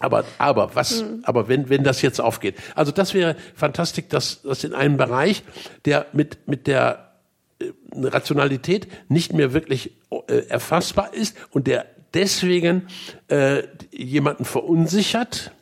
[0.00, 1.20] aber, aber, was, mhm.
[1.22, 2.56] aber wenn, wenn das jetzt aufgeht.
[2.74, 5.42] Also das wäre fantastisch, dass, dass in einem Bereich,
[5.84, 7.12] der mit, mit der
[7.58, 12.88] äh, Rationalität nicht mehr wirklich äh, erfassbar ist und der deswegen
[13.28, 15.52] äh, jemanden verunsichert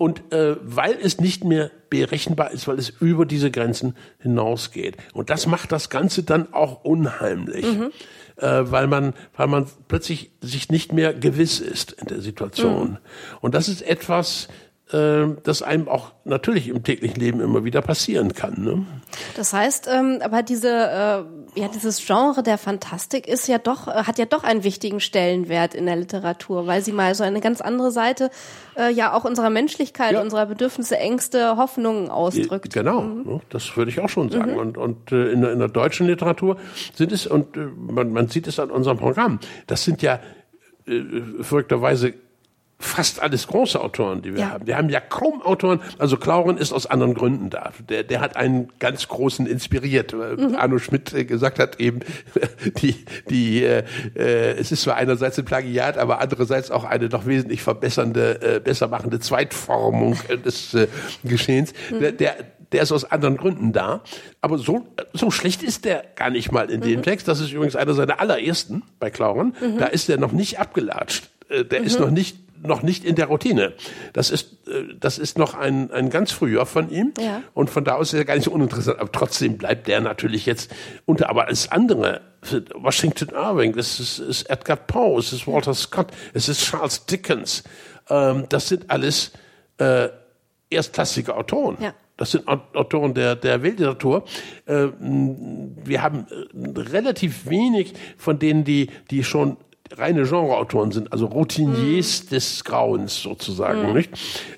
[0.00, 4.96] und äh, weil es nicht mehr berechenbar ist, weil es über diese Grenzen hinausgeht.
[5.12, 7.66] Und das macht das Ganze dann auch unheimlich.
[7.66, 7.92] Mhm
[8.36, 12.92] äh, weil man, weil man plötzlich sich nicht mehr gewiss ist in der Situation.
[12.92, 12.98] Mhm.
[13.42, 14.48] Und das ist etwas,
[14.92, 18.62] äh, das einem auch natürlich im täglichen Leben immer wieder passieren kann.
[18.62, 18.86] Ne?
[19.36, 24.04] Das heißt, ähm, aber diese, äh, ja, dieses Genre der Fantastik ist ja doch, äh,
[24.04, 27.60] hat ja doch einen wichtigen Stellenwert in der Literatur, weil sie mal so eine ganz
[27.60, 28.30] andere Seite
[28.76, 30.22] äh, ja auch unserer Menschlichkeit, ja.
[30.22, 32.72] unserer Bedürfnisse, Ängste, Hoffnungen ausdrückt.
[32.72, 33.40] Genau, mhm.
[33.48, 34.52] das würde ich auch schon sagen.
[34.52, 34.58] Mhm.
[34.58, 36.56] Und, und äh, in, der, in der deutschen Literatur
[36.94, 40.20] sind es, und äh, man, man sieht es an unserem Programm, das sind ja
[40.86, 41.02] äh,
[41.40, 42.14] verrückterweise
[42.80, 44.50] fast alles große Autoren, die wir ja.
[44.50, 44.66] haben.
[44.66, 47.72] Wir haben ja kaum Autoren, also Clauren ist aus anderen Gründen da.
[47.88, 50.14] Der, der hat einen ganz großen inspiriert.
[50.14, 50.56] Mhm.
[50.56, 52.00] Arno Schmidt äh, gesagt hat eben,
[52.78, 53.84] die, die, äh,
[54.16, 58.60] äh, es ist zwar einerseits ein Plagiat, aber andererseits auch eine doch wesentlich verbessernde, äh,
[58.60, 60.88] besser machende Zweitformung des äh,
[61.22, 61.74] Geschehens.
[61.90, 62.00] Mhm.
[62.00, 62.34] Der, der,
[62.72, 64.02] der ist aus anderen Gründen da.
[64.40, 67.02] Aber so, so schlecht ist der gar nicht mal in dem mhm.
[67.02, 67.28] Text.
[67.28, 69.54] Das ist übrigens einer seiner allerersten bei Clauren.
[69.60, 69.78] Mhm.
[69.78, 71.28] Da ist der noch nicht abgelatscht.
[71.50, 72.06] Äh, der ist mhm.
[72.06, 73.74] noch nicht noch nicht in der Routine.
[74.12, 77.12] Das ist, äh, das ist noch ein, ein ganz früher von ihm.
[77.18, 77.42] Ja.
[77.54, 78.98] Und von da aus ist er gar nicht so uninteressant.
[78.98, 80.74] Aber trotzdem bleibt der natürlich jetzt
[81.06, 82.20] unter, aber als andere,
[82.74, 87.64] Washington Irving, das ist, ist Edgar Poe, es ist Walter Scott, es ist Charles Dickens.
[88.08, 89.32] Ähm, das sind alles
[89.78, 90.08] äh,
[90.70, 91.76] erstklassige Autoren.
[91.80, 91.94] Ja.
[92.16, 94.24] Das sind Autoren der, der Weltliteratur.
[94.66, 99.56] Äh, wir haben äh, relativ wenig von denen, die, die schon
[99.96, 102.28] reine Genreautoren sind, also Routiniers mm.
[102.30, 103.94] des Grauens sozusagen, mm.
[103.94, 104.10] nicht?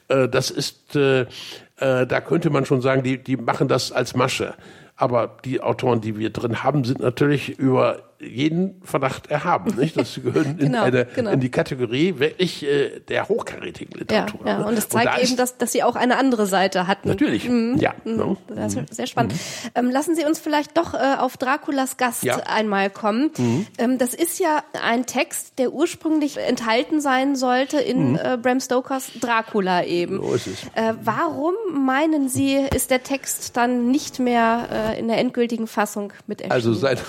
[0.08, 4.14] Äh, das ist, äh, äh, da könnte man schon sagen, die, die machen das als
[4.14, 4.54] Masche.
[4.96, 9.74] Aber die Autoren, die wir drin haben, sind natürlich über jeden Verdacht erhaben.
[9.78, 9.96] Nicht?
[9.96, 11.30] Das gehören in, genau, eine, genau.
[11.30, 14.40] in die Kategorie wirklich äh, der hochkarätigen Literatur.
[14.44, 14.66] Ja, ja.
[14.66, 17.08] und es zeigt und da eben, dass, dass sie auch eine andere Seite hatten.
[17.08, 17.76] Natürlich, mhm.
[17.78, 17.94] ja.
[18.04, 18.16] Mhm.
[18.16, 18.36] No.
[18.48, 19.32] Das ist sehr spannend.
[19.32, 19.38] Mhm.
[19.74, 22.36] Ähm, lassen Sie uns vielleicht doch äh, auf Draculas Gast ja.
[22.46, 23.30] einmal kommen.
[23.36, 23.66] Mhm.
[23.78, 28.18] Ähm, das ist ja ein Text, der ursprünglich enthalten sein sollte in mhm.
[28.22, 30.20] äh, Bram Stokers Dracula eben.
[30.20, 30.62] So ist es.
[30.74, 36.12] Äh, warum meinen Sie, ist der Text dann nicht mehr äh, in der endgültigen Fassung
[36.26, 36.52] mit erschienen?
[36.52, 37.00] Also seine,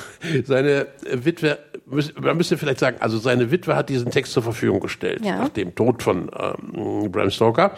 [0.45, 1.59] seine Witwe
[2.19, 5.37] man müsste vielleicht sagen, also seine Witwe hat diesen Text zur Verfügung gestellt, ja.
[5.37, 7.75] nach dem Tod von ähm, Bram Stoker.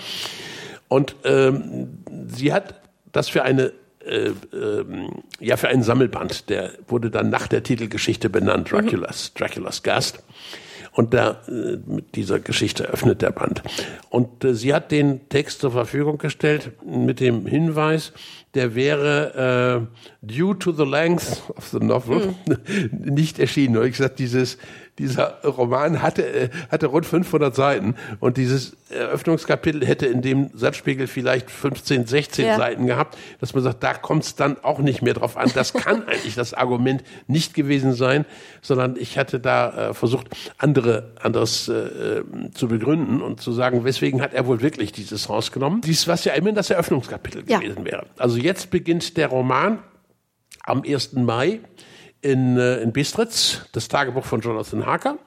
[0.88, 3.72] Und ähm, sie hat das für eine
[4.06, 4.86] äh, äh,
[5.40, 9.40] ja für einen Sammelband, der wurde dann nach der Titelgeschichte benannt, Dracula's, mhm.
[9.40, 10.24] Dracula's Gast.
[10.96, 13.62] Und da, äh, mit dieser Geschichte öffnet der Band.
[14.10, 18.14] Und äh, sie hat den Text zur Verfügung gestellt mit dem Hinweis,
[18.54, 19.90] der wäre
[20.24, 23.14] äh, due to the length of the novel mhm.
[23.14, 23.76] nicht erschienen.
[23.76, 24.58] Und ich gesagt, dieses
[24.98, 31.08] dieser Roman hatte, äh, hatte rund 500 Seiten und dieses Eröffnungskapitel hätte in dem Satzspiegel
[31.08, 32.58] vielleicht 15, 16 ja.
[32.58, 35.52] Seiten gehabt, dass man sagt, da kommt es dann auch nicht mehr drauf an.
[35.54, 38.26] Das kann eigentlich das Argument nicht gewesen sein,
[38.62, 40.28] sondern ich hatte da äh, versucht,
[40.58, 45.82] andere, anderes äh, zu begründen und zu sagen, weswegen hat er wohl wirklich dieses rausgenommen.
[45.82, 47.60] Dies, was ja immerhin das Eröffnungskapitel ja.
[47.60, 48.06] gewesen wäre.
[48.18, 49.80] Also jetzt beginnt der Roman
[50.64, 51.14] am 1.
[51.14, 51.60] Mai
[52.26, 55.18] in, äh, in Bistritz, das Tagebuch von Jonathan Harker.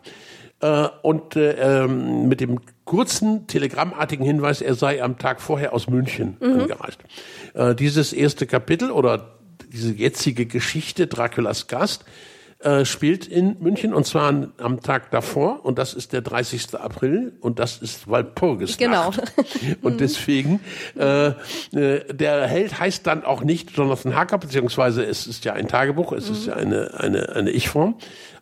[0.61, 5.89] Äh, und äh, ähm, mit dem kurzen telegrammartigen Hinweis, er sei am Tag vorher aus
[5.89, 6.61] München mhm.
[6.61, 6.99] angereist.
[7.55, 9.39] Äh, dieses erste Kapitel oder
[9.73, 12.05] diese jetzige Geschichte Draculas Gast
[12.61, 16.75] äh, spielt in München und zwar am Tag davor und das ist der 30.
[16.75, 18.79] April und das ist Walpurgisnacht.
[18.79, 19.13] Genau.
[19.83, 20.59] und deswegen,
[20.97, 25.69] äh, äh, der Held heißt dann auch nicht Jonathan Harker, beziehungsweise es ist ja ein
[25.69, 26.35] Tagebuch, es mhm.
[26.35, 27.95] ist ja eine, eine, eine Ich-Form,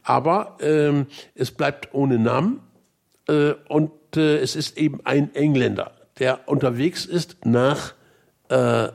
[0.03, 2.61] aber ähm, es bleibt ohne Namen
[3.29, 7.93] äh, und äh, es ist eben ein Engländer, der unterwegs ist nach
[8.49, 8.89] äh,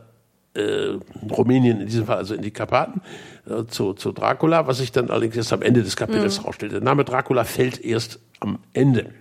[0.54, 3.02] äh, Rumänien, in diesem Fall also in die Karpaten,
[3.48, 6.46] äh, zu, zu Dracula, was sich dann allerdings erst am Ende des Kapitels mhm.
[6.46, 6.72] rausstellt.
[6.74, 9.14] Der Name Dracula fällt erst am Ende.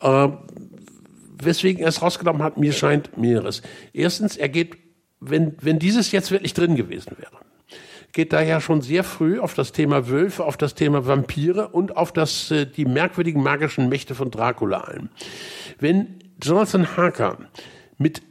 [0.00, 0.28] Äh,
[1.38, 3.62] weswegen er es rausgenommen hat, mir scheint mehreres.
[3.92, 4.76] Erstens, er geht,
[5.20, 7.36] wenn, wenn dieses jetzt wirklich drin gewesen wäre,
[8.12, 11.96] geht da ja schon sehr früh auf das Thema Wölfe, auf das Thema Vampire und
[11.96, 15.10] auf das, äh, die merkwürdigen magischen Mächte von Dracula ein.
[15.78, 17.38] Wenn Jonathan Harker
[17.98, 18.22] mit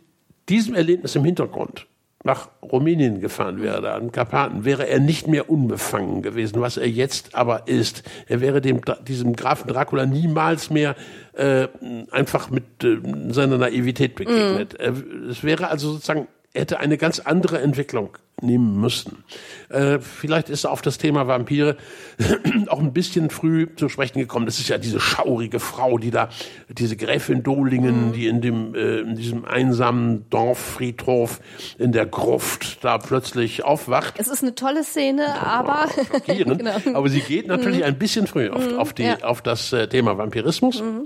[0.49, 1.87] diesem Erlebnis im Hintergrund
[2.25, 7.35] nach Rumänien gefahren wäre, an Karpaten, wäre er nicht mehr unbefangen gewesen, was er jetzt
[7.35, 8.03] aber ist.
[8.27, 10.95] Er wäre dem, diesem Grafen Dracula niemals mehr
[11.33, 11.67] äh,
[12.09, 12.97] einfach mit äh,
[13.29, 14.75] seiner Naivität begegnet.
[14.79, 15.29] Mm.
[15.29, 19.23] Es wäre also sozusagen, hätte eine ganz andere Entwicklung nehmen müssen.
[19.69, 21.77] Äh, vielleicht ist er auf das Thema Vampire
[22.67, 24.45] auch ein bisschen früh zu sprechen gekommen.
[24.45, 26.29] Das ist ja diese schaurige Frau, die da,
[26.69, 28.13] diese Gräfin Dolingen, mhm.
[28.13, 31.39] die in dem, äh, in diesem einsamen Dorffriedhof
[31.77, 34.15] in der Gruft da plötzlich aufwacht.
[34.17, 35.87] Es ist eine tolle Szene, aber,
[36.27, 36.73] genau.
[36.93, 37.85] aber sie geht natürlich mhm.
[37.85, 38.79] ein bisschen früh auf, mhm.
[38.79, 39.17] auf, die, ja.
[39.21, 40.81] auf das äh, Thema Vampirismus.
[40.81, 41.05] Mhm.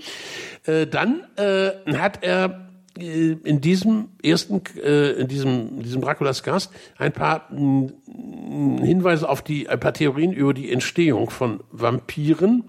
[0.65, 2.68] Äh, dann äh, hat er
[3.01, 9.41] in diesem ersten, äh, in diesem, in diesem Draculas Gast ein paar mm, Hinweise auf
[9.41, 12.63] die, ein paar Theorien über die Entstehung von Vampiren,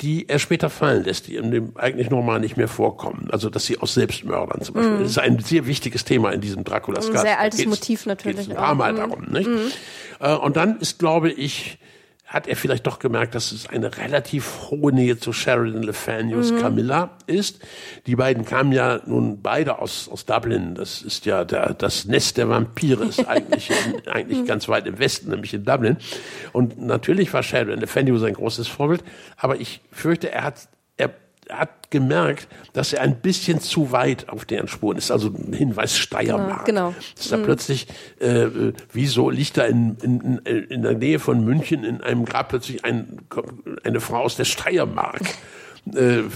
[0.00, 3.28] die er später fallen lässt, die in dem eigentlich normal nicht mehr vorkommen.
[3.30, 4.96] Also, dass sie aus Selbstmördern zum Beispiel.
[4.96, 5.02] Mm.
[5.02, 7.24] Das ist ein sehr wichtiges Thema in diesem Draculas Gast.
[7.24, 8.50] Ein sehr altes Motiv natürlich.
[8.50, 8.96] Ein paar Mal mm.
[8.96, 9.48] darum, nicht?
[9.48, 10.26] Mm.
[10.42, 11.78] Und dann ist, glaube ich,
[12.34, 16.50] hat er vielleicht doch gemerkt, dass es eine relativ hohe Nähe zu Sheridan Le Fanius
[16.50, 16.58] mhm.
[16.58, 17.60] Camilla ist.
[18.08, 20.74] Die beiden kamen ja nun beide aus, aus Dublin.
[20.74, 24.46] Das ist ja der, das Nest der Vampire ist eigentlich, in, eigentlich mhm.
[24.46, 25.96] ganz weit im Westen, nämlich in Dublin.
[26.52, 29.04] Und natürlich war Sheridan Le Fanius ein großes Vorbild.
[29.36, 30.68] Aber ich fürchte, er hat,
[31.50, 35.10] hat gemerkt, dass er ein bisschen zu weit auf deren Spuren ist.
[35.10, 36.64] Also Hinweis Steiermark.
[36.64, 36.88] Genau.
[36.88, 37.04] genau.
[37.16, 37.44] Ist da mhm.
[37.44, 37.86] plötzlich,
[38.18, 38.46] äh,
[38.92, 43.18] wieso liegt da in, in, in der Nähe von München in einem Grab plötzlich ein,
[43.84, 45.22] eine Frau aus der Steiermark?
[45.92, 46.30] Äh, mhm.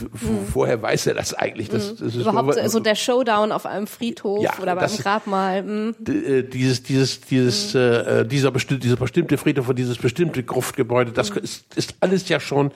[0.52, 1.70] Vorher weiß er das eigentlich.
[1.70, 5.62] Das, das ist Überhaupt so, so der Showdown auf einem Friedhof ja, oder beim Grabmal.
[5.62, 5.94] Mhm.
[5.98, 7.80] Dieses, dieses, dieses, mhm.
[7.80, 11.38] äh, dieser bestimmte, dieser bestimmte Friedhof und dieses bestimmte Gruftgebäude, das mhm.
[11.38, 12.72] ist, ist alles ja schon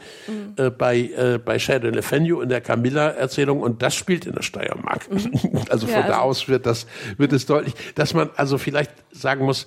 [0.56, 4.42] äh, bei, äh, bei Shadow Le Fenio in der Camilla-Erzählung und das spielt in der
[4.42, 5.10] Steiermark.
[5.10, 5.32] Mhm.
[5.72, 8.90] Also von ja, also da aus wird das, wird es deutlich, dass man also vielleicht
[9.10, 9.66] sagen muss,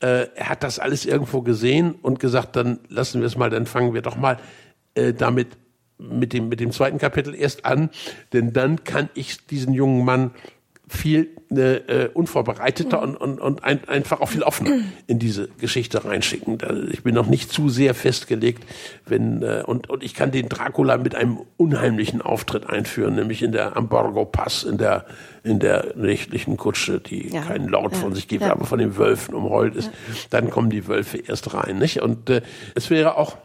[0.00, 3.66] äh, er hat das alles irgendwo gesehen und gesagt, dann lassen wir es mal, dann
[3.66, 4.38] fangen wir doch mal
[4.94, 5.48] äh, damit
[5.98, 7.90] mit dem, mit dem zweiten Kapitel erst an,
[8.32, 10.32] denn dann kann ich diesen jungen Mann
[10.88, 16.04] viel äh, äh unvorbereiteter und, und, und ein, einfach auch viel offener in diese Geschichte
[16.04, 16.58] reinschicken.
[16.92, 18.64] Ich bin noch nicht zu sehr festgelegt,
[19.04, 23.50] wenn äh, und, und ich kann den Dracula mit einem unheimlichen Auftritt einführen, nämlich in
[23.50, 25.06] der Amborgo Pass, in der
[25.42, 28.52] in der nächtlichen Kutsche, die ja, keinen Laut ja, von sich gibt, ja.
[28.52, 29.90] aber von den Wölfen umheult ist.
[30.30, 32.00] Dann kommen die Wölfe erst rein, nicht?
[32.00, 32.42] Und äh,
[32.74, 33.36] es wäre auch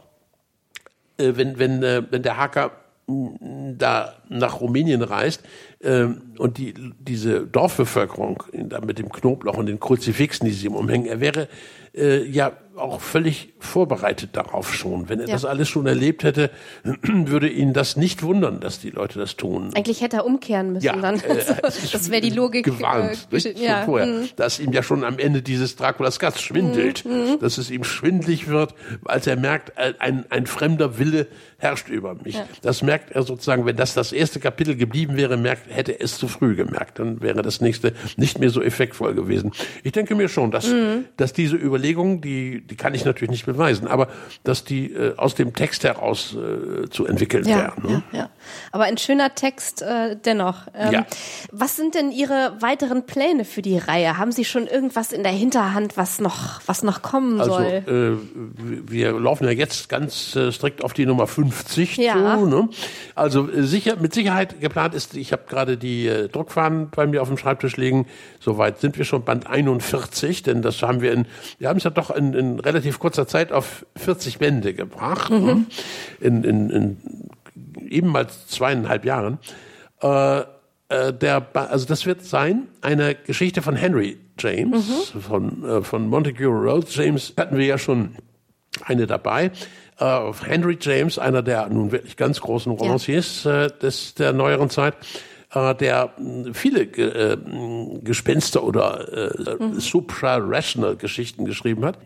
[1.37, 2.71] wenn, wenn, äh, wenn der Hacker
[3.07, 5.43] da nach Rumänien reist
[5.83, 10.75] ähm, und die, diese Dorfbevölkerung da mit dem Knoblauch und den Kruzifixen, die sie ihm
[10.75, 11.47] umhängen, er wäre
[11.93, 15.09] äh, ja auch völlig vorbereitet darauf schon.
[15.09, 15.33] Wenn er ja.
[15.33, 16.49] das alles schon erlebt hätte,
[17.03, 19.71] würde ihn das nicht wundern, dass die Leute das tun.
[19.75, 21.19] Eigentlich hätte er umkehren müssen ja, dann.
[21.19, 22.65] Äh, das wäre die Logik.
[22.65, 23.83] Gewarnt, äh, ja.
[23.83, 24.29] vorher, mhm.
[24.37, 27.11] dass ihm ja schon am Ende dieses Draculas Gast schwindelt, mhm.
[27.11, 27.39] mhm.
[27.39, 28.73] dass es ihm schwindlig wird,
[29.05, 32.35] als er merkt, ein, ein fremder Wille herrscht über mich.
[32.35, 32.47] Ja.
[32.61, 36.27] Das merkt er sozusagen, wenn das das erste Kapitel geblieben wäre, merkt, hätte es zu
[36.27, 39.51] früh gemerkt, dann wäre das nächste nicht mehr so effektvoll gewesen.
[39.83, 41.05] Ich denke mir schon, dass, mhm.
[41.17, 44.07] dass diese Überlegungen, die, die kann ich natürlich nicht beweisen, aber
[44.43, 47.83] dass die äh, aus dem Text heraus äh, zu entwickeln ja, wären.
[47.83, 48.03] Ne?
[48.11, 48.29] Ja, ja.
[48.71, 50.67] Aber ein schöner Text äh, dennoch.
[50.75, 51.05] Ähm, ja.
[51.51, 54.17] Was sind denn Ihre weiteren Pläne für die Reihe?
[54.17, 57.65] Haben Sie schon irgendwas in der Hinterhand, was noch, was noch kommen also, soll?
[57.65, 62.37] Äh, wir laufen ja jetzt ganz äh, strikt auf die Nummer 50 ja.
[62.37, 62.45] zu.
[62.45, 62.69] Ne?
[63.15, 67.21] Also äh, sicher, mit Sicherheit geplant ist, ich habe gerade die äh, Druckfahnen bei mir
[67.21, 68.07] auf dem Schreibtisch liegen.
[68.39, 71.25] Soweit sind wir schon Band 41, denn das haben wir in,
[71.59, 75.31] wir haben es ja doch in, in relativ kurzer Zeit auf 40 Bände gebracht.
[75.31, 75.45] Mhm.
[75.45, 75.65] Ne?
[76.19, 76.97] In, in, in
[77.89, 79.39] eben mal zweieinhalb Jahren.
[80.01, 80.43] Äh,
[80.91, 85.21] äh, der, also das wird sein eine Geschichte von Henry James mhm.
[85.21, 86.95] von äh, von Montague Rhodes.
[86.95, 88.15] James hatten wir ja schon
[88.83, 89.51] eine dabei.
[90.01, 93.65] Uh, Henry James, einer der nun wirklich ganz großen Romanciers ja.
[93.65, 94.95] äh, des, der neueren Zeit,
[95.53, 96.13] äh, der
[96.53, 97.37] viele äh,
[98.01, 99.79] Gespenster oder äh, mhm.
[99.79, 101.99] supra-rational Geschichten geschrieben hat.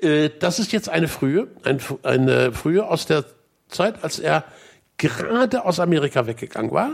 [0.00, 3.24] Äh, das ist jetzt eine frühe, ein, eine frühe aus der
[3.68, 4.44] Zeit, als er
[4.98, 6.90] gerade aus Amerika weggegangen war,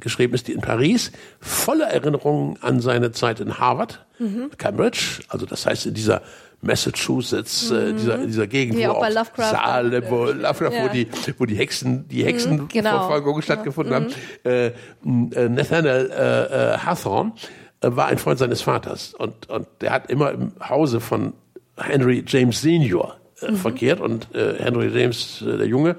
[0.00, 4.50] geschrieben ist die in Paris, voller Erinnerungen an seine Zeit in Harvard, mhm.
[4.58, 6.22] Cambridge, also das heißt in dieser
[6.66, 7.96] Massachusetts, äh, mhm.
[7.96, 10.84] dieser, dieser Gegend, ja, wo auch Lovecraft, Salem, wo, Lovecraft, ja.
[10.84, 13.40] wo die, wo die Hexen, die Hexenverfolgung mhm, genau.
[13.40, 13.96] stattgefunden mhm.
[13.96, 14.14] haben.
[14.44, 17.32] Äh, äh, Nathaniel äh, äh, Hawthorne
[17.80, 21.32] äh, war ein Freund seines Vaters und, und der hat immer im Hause von
[21.76, 23.56] Henry James Senior äh, mhm.
[23.56, 25.96] verkehrt und äh, Henry James, äh, der Junge,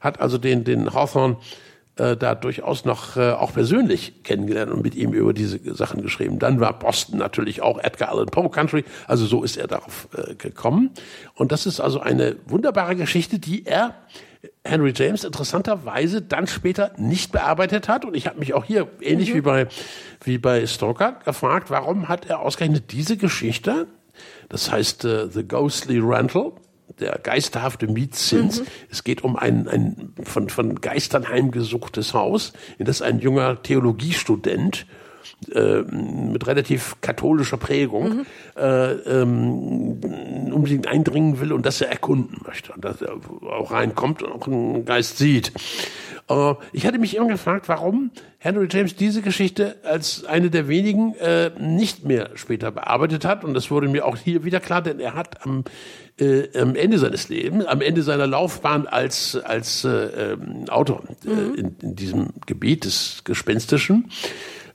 [0.00, 1.36] hat also den, den Hawthorne
[1.96, 6.38] äh, da durchaus noch äh, auch persönlich kennengelernt und mit ihm über diese Sachen geschrieben.
[6.38, 10.34] Dann war Boston natürlich auch Edgar Allan Poe Country, also so ist er darauf äh,
[10.34, 10.90] gekommen.
[11.34, 13.94] Und das ist also eine wunderbare Geschichte, die er
[14.64, 18.04] Henry James interessanterweise dann später nicht bearbeitet hat.
[18.04, 19.34] Und ich habe mich auch hier, ähnlich mhm.
[19.34, 19.66] wie bei,
[20.24, 23.86] wie bei Stoker, gefragt, warum hat er ausgerechnet diese Geschichte,
[24.48, 26.52] das heißt uh, The Ghostly Rental,
[27.00, 28.60] der geisterhafte Mietzins.
[28.60, 28.66] Mhm.
[28.90, 34.86] Es geht um ein, ein von, von Geistern heimgesuchtes Haus, in das ein junger Theologiestudent
[35.54, 38.26] äh, mit relativ katholischer Prägung mhm.
[38.56, 40.00] äh, ähm,
[40.52, 44.46] unbedingt eindringen will und das er erkunden möchte und dass er auch reinkommt und auch
[44.46, 45.52] einen Geist sieht.
[46.32, 51.14] Äh, ich hatte mich immer gefragt, warum Henry James diese Geschichte als eine der wenigen
[51.16, 53.44] äh, nicht mehr später bearbeitet hat.
[53.44, 55.64] Und das wurde mir auch hier wieder klar, denn er hat am,
[56.18, 61.28] äh, am Ende seines Lebens, am Ende seiner Laufbahn als, als äh, ähm, Autor äh,
[61.28, 61.54] mhm.
[61.54, 64.10] in, in diesem Gebiet des Gespenstischen,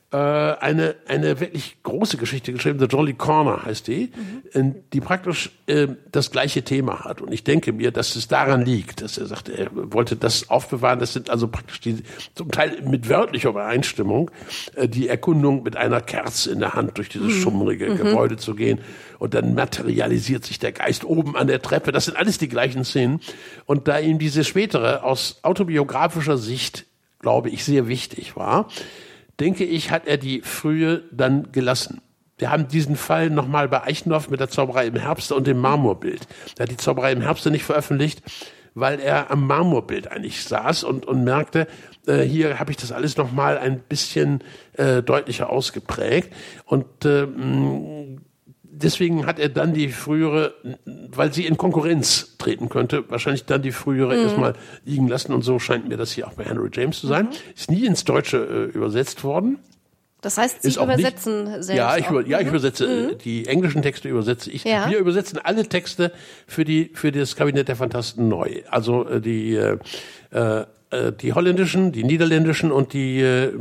[0.09, 4.13] äh, eine, eine wirklich große Geschichte geschrieben, The Jolly Corner heißt die,
[4.53, 4.75] mhm.
[4.93, 7.19] die praktisch äh, das gleiche Thema hat.
[7.19, 10.99] Und ich denke mir, dass es daran liegt, dass er sagte, er wollte das aufbewahren.
[10.99, 12.03] Das sind also praktisch die,
[12.35, 14.31] zum Teil mit wörtlicher Übereinstimmung,
[14.75, 17.41] äh, die Erkundung mit einer Kerze in der Hand durch dieses mhm.
[17.41, 17.97] schummrige mhm.
[17.97, 18.79] Gebäude zu gehen.
[19.19, 21.91] Und dann materialisiert sich der Geist oben an der Treppe.
[21.91, 23.19] Das sind alles die gleichen Szenen.
[23.65, 26.85] Und da ihm diese spätere aus autobiografischer Sicht,
[27.19, 28.69] glaube ich, sehr wichtig war,
[29.39, 32.01] denke ich, hat er die frühe dann gelassen.
[32.37, 36.27] Wir haben diesen Fall nochmal bei Eichendorff mit der Zauberei im Herbst und dem Marmorbild.
[36.57, 38.21] Er hat die Zauberei im Herbst nicht veröffentlicht,
[38.75, 41.67] weil er am Marmorbild eigentlich saß und, und merkte,
[42.05, 46.31] äh, hier habe ich das alles nochmal ein bisschen äh, deutlicher ausgeprägt.
[46.65, 47.27] Und äh,
[48.81, 50.53] deswegen hat er dann die frühere,
[50.85, 54.23] weil sie in Konkurrenz treten könnte, wahrscheinlich dann die frühere mhm.
[54.23, 54.53] erstmal
[54.85, 55.33] liegen lassen.
[55.33, 57.25] Und so scheint mir das hier auch bei Henry James zu sein.
[57.25, 57.53] Mhm.
[57.55, 59.59] Ist nie ins Deutsche äh, übersetzt worden.
[60.21, 62.49] Das heißt, Sie übersetzen nicht, selbst ja, ich, über, ja, ich mhm.
[62.49, 63.17] übersetze mhm.
[63.19, 64.63] die englischen Texte übersetze ich.
[64.63, 64.89] Ja.
[64.89, 66.11] Wir übersetzen alle Texte
[66.47, 68.61] für die für das Kabinett der Phantasten neu.
[68.69, 69.77] Also äh, die äh,
[70.89, 73.51] äh, die holländischen, die niederländischen und die äh,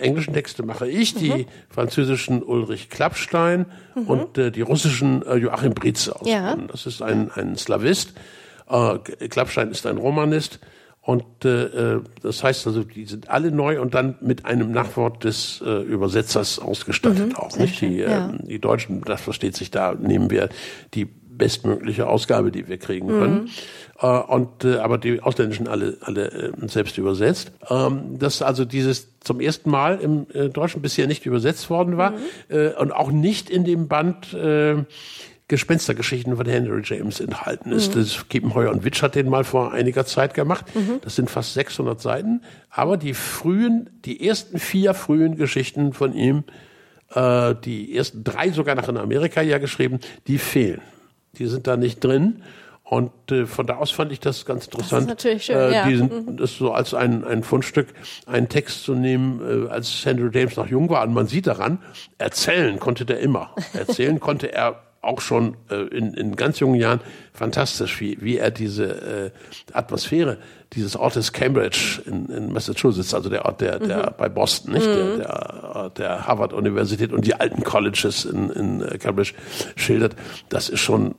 [0.00, 1.46] englischen Texte mache ich, die mhm.
[1.68, 4.02] französischen Ulrich Klappstein mhm.
[4.06, 6.28] und äh, die russischen äh, Joachim Britze aus.
[6.28, 6.56] Ja.
[6.56, 8.14] Das ist ein, ein Slavist.
[8.68, 10.60] Äh, Klappstein ist ein Romanist.
[11.06, 15.22] Und äh, äh, das heißt also, die sind alle neu und dann mit einem Nachwort
[15.22, 17.56] des äh, Übersetzers ausgestattet mhm, auch.
[17.56, 17.80] Nicht?
[17.80, 18.32] Die, äh, ja.
[18.42, 20.48] die Deutschen, das versteht sich da, nehmen wir
[20.94, 21.06] die
[21.36, 23.44] bestmögliche Ausgabe, die wir kriegen können.
[23.44, 23.48] Mhm.
[24.00, 27.52] Äh, und äh, aber die ausländischen alle alle äh, selbst übersetzt.
[27.68, 32.12] Ähm, dass also dieses zum ersten Mal im äh, Deutschen bisher nicht übersetzt worden war
[32.12, 32.16] mhm.
[32.48, 34.84] äh, und auch nicht in dem Band äh,
[35.48, 37.94] Gespenstergeschichten von Henry James enthalten ist.
[37.94, 38.00] Mhm.
[38.00, 40.66] Das Kiepenheuer und Witsch hat den mal vor einiger Zeit gemacht.
[40.74, 41.00] Mhm.
[41.02, 42.42] Das sind fast 600 Seiten.
[42.68, 46.42] Aber die frühen, die ersten vier frühen Geschichten von ihm,
[47.14, 50.80] äh, die ersten drei sogar nach in Amerika ja geschrieben, die fehlen.
[51.38, 52.42] Die sind da nicht drin.
[52.88, 55.72] Und äh, von da aus fand ich das ganz interessant, das ist natürlich schön, äh,
[55.72, 55.88] ja.
[55.88, 56.36] diesen, mhm.
[56.36, 57.88] das so als ein, ein Fundstück,
[58.26, 61.02] einen Text zu nehmen, äh, als Henry James noch jung war.
[61.02, 61.80] Und man sieht daran,
[62.18, 63.50] erzählen konnte der immer.
[63.72, 67.00] Erzählen konnte er auch schon äh, in, in ganz jungen Jahren
[67.32, 69.30] fantastisch, wie, wie er diese äh,
[69.72, 70.38] Atmosphäre
[70.72, 74.14] dieses Ortes Cambridge in, in Massachusetts, also der Ort der, der mhm.
[74.18, 75.18] bei Boston, nicht, mhm.
[75.18, 79.34] der, der, der Harvard-Universität und die alten Colleges in, in äh, Cambridge
[79.76, 80.16] schildert.
[80.48, 81.14] Das ist schon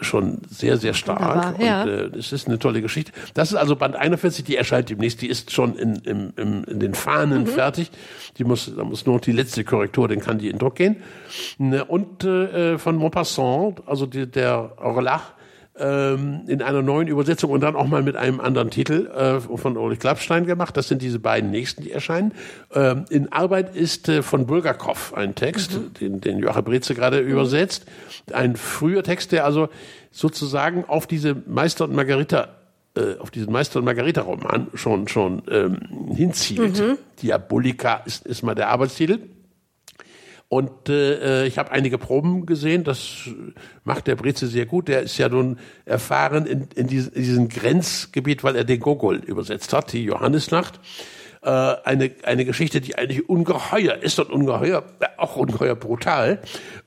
[0.00, 1.58] schon sehr, sehr stark.
[1.60, 1.82] Ja.
[1.82, 3.12] Und äh, es ist eine tolle Geschichte.
[3.34, 5.22] Das ist also Band 41, die erscheint demnächst.
[5.22, 7.46] Die ist schon in, in, in, in den Fahnen mhm.
[7.46, 7.90] fertig.
[8.38, 10.96] Die muss, da muss nur noch die letzte Korrektur, dann kann die in Druck gehen.
[11.58, 15.32] Ne, und äh, von Maupassant, also die, der Orlach,
[15.76, 19.76] ähm, in einer neuen Übersetzung und dann auch mal mit einem anderen Titel äh, von
[19.76, 20.76] Ulrich Klappstein gemacht.
[20.76, 22.32] Das sind diese beiden nächsten, die erscheinen.
[22.72, 25.94] Ähm, in Arbeit ist äh, von Bulgakov ein Text, mhm.
[25.94, 27.28] den, den Joachim Breze gerade mhm.
[27.28, 27.86] übersetzt.
[28.32, 29.68] Ein früher Text, der also
[30.12, 32.48] sozusagen auf diese Meister und Margarita
[32.96, 35.78] äh, auf diesen Meister und Margarita Roman schon schon ähm,
[36.14, 36.78] hinzielt.
[36.78, 36.98] Mhm.
[37.20, 39.18] Diabolika ist, ist mal der Arbeitstitel.
[40.54, 43.28] Und äh, ich habe einige Proben gesehen, das
[43.82, 44.86] macht der Breze sehr gut.
[44.86, 49.92] Der ist ja nun erfahren in, in, diesem, Grenzgebiet, weil er den Gogol übersetzt hat,
[49.92, 50.78] die Johannisnacht.
[51.42, 56.38] Äh, eine, eine Geschichte, die eigentlich ungeheuer ist und ungeheuer, äh, auch ungeheuer brutal.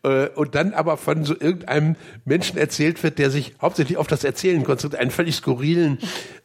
[0.01, 4.23] Äh, und dann aber von so irgendeinem Menschen erzählt wird, der sich hauptsächlich auf das
[4.23, 5.97] Erzählen konzentriert, einen völlig skurrilen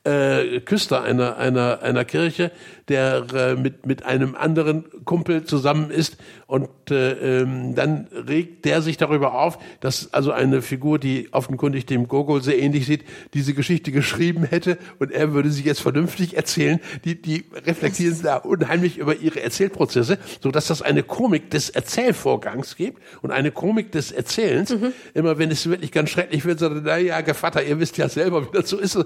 [0.02, 2.50] äh, Küster einer, einer, einer Kirche,
[2.92, 6.16] der äh, mit, mit einem anderen Kumpel zusammen ist
[6.46, 11.86] und äh, ähm, dann regt der sich darüber auf, dass also eine Figur, die offenkundig
[11.86, 16.36] dem Gogol sehr ähnlich sieht, diese Geschichte geschrieben hätte und er würde sie jetzt vernünftig
[16.36, 16.80] erzählen.
[17.04, 22.76] Die, die reflektieren da unheimlich über ihre Erzählprozesse, so dass das eine Komik des Erzählvorgangs
[22.76, 24.70] gibt und eine Komik des Erzählens.
[24.70, 24.92] Mhm.
[25.14, 28.08] Immer wenn es wirklich ganz schrecklich wird, sagt er, na ja, Gevatter, ihr wisst ja
[28.08, 28.98] selber, wie das so ist.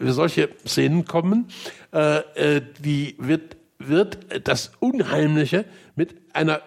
[0.00, 1.46] Solche solche Szenen kommen,
[1.92, 5.64] äh, äh, die wird, wird das Unheimliche
[5.96, 6.60] mit einer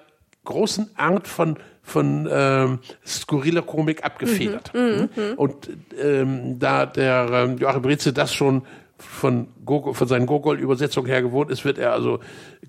[0.44, 4.72] großen Art von von ähm, skurriler Komik abgefedert.
[4.74, 5.34] Mhm, mhm, mhm.
[5.36, 5.70] Und
[6.00, 8.62] ähm, da der ähm, Joachim Breze das schon
[8.98, 12.20] von, Gogol, von seinen Gogol-Übersetzungen her gewohnt ist, wird er also,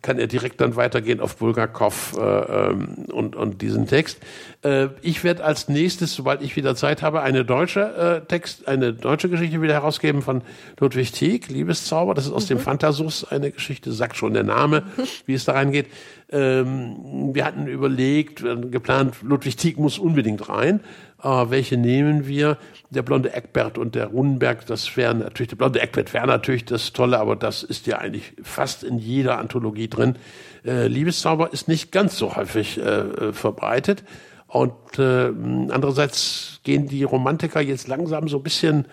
[0.03, 4.18] kann er direkt dann weitergehen auf Bulgakov äh, ähm, und, und diesen Text.
[4.62, 8.93] Äh, ich werde als nächstes, sobald ich wieder Zeit habe, eine deutsche äh, Text, eine
[8.93, 10.43] deutsche Geschichte wieder herausgeben von
[10.80, 12.14] Ludwig Tieck, Liebeszauber.
[12.14, 12.57] Das ist aus mhm.
[12.57, 14.82] dem Phantasus eine Geschichte, sagt schon der Name,
[15.26, 15.86] wie es da reingeht.
[16.30, 20.80] Ähm, wir hatten überlegt, geplant, Ludwig Tieck muss unbedingt rein.
[21.22, 22.59] Äh, welche nehmen wir?
[22.90, 26.82] Der blonde Eckbert und der Runenberg, das wäre natürlich, der blonde Eckbert wäre natürlich das
[26.91, 30.16] Tolle, aber das ist ja eigentlich fast in jeder Anthologie drin.
[30.64, 34.05] Äh, Liebeszauber ist nicht ganz so häufig äh, verbreitet.
[34.49, 35.33] Und äh,
[35.70, 38.87] andererseits gehen die Romantiker jetzt langsam so ein bisschen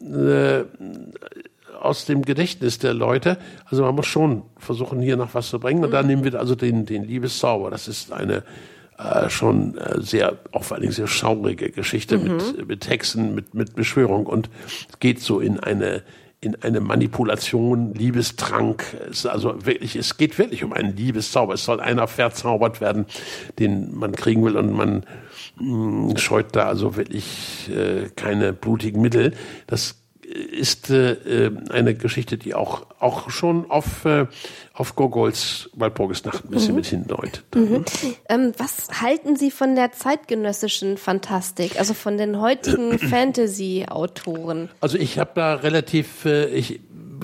[0.00, 0.64] äh,
[1.80, 3.38] aus dem Gedächtnis der Leute.
[3.66, 5.84] Also man muss schon versuchen, hier noch was zu bringen.
[5.84, 7.70] Und dann nehmen wir also den, den Liebeszauber.
[7.70, 8.42] Das ist eine
[8.98, 12.36] äh, schon äh, sehr, auch vor allen Dingen sehr schaurige Geschichte mhm.
[12.36, 14.50] mit, mit Hexen, mit, mit Beschwörung und
[14.98, 16.02] geht so in eine,
[16.40, 18.96] in eine Manipulation, Liebestrank.
[19.10, 21.54] Es also wirklich, es geht wirklich um einen Liebeszauber.
[21.54, 23.06] Es soll einer verzaubert werden,
[23.58, 25.04] den man kriegen will und man
[25.58, 29.34] mh, mm, scheut da also wirklich äh, keine blutigen Mittel.
[29.66, 34.26] Das ist äh, eine Geschichte, die auch, auch schon auf, äh,
[34.74, 36.76] auf Gogols Walpurgisnacht ein bisschen mhm.
[36.76, 37.44] mit hindeutet.
[37.54, 37.84] Mhm.
[38.28, 44.68] Ähm, was halten Sie von der zeitgenössischen Fantastik, also von den heutigen Fantasy-Autoren?
[44.80, 46.80] Also ich habe da relativ, äh, ich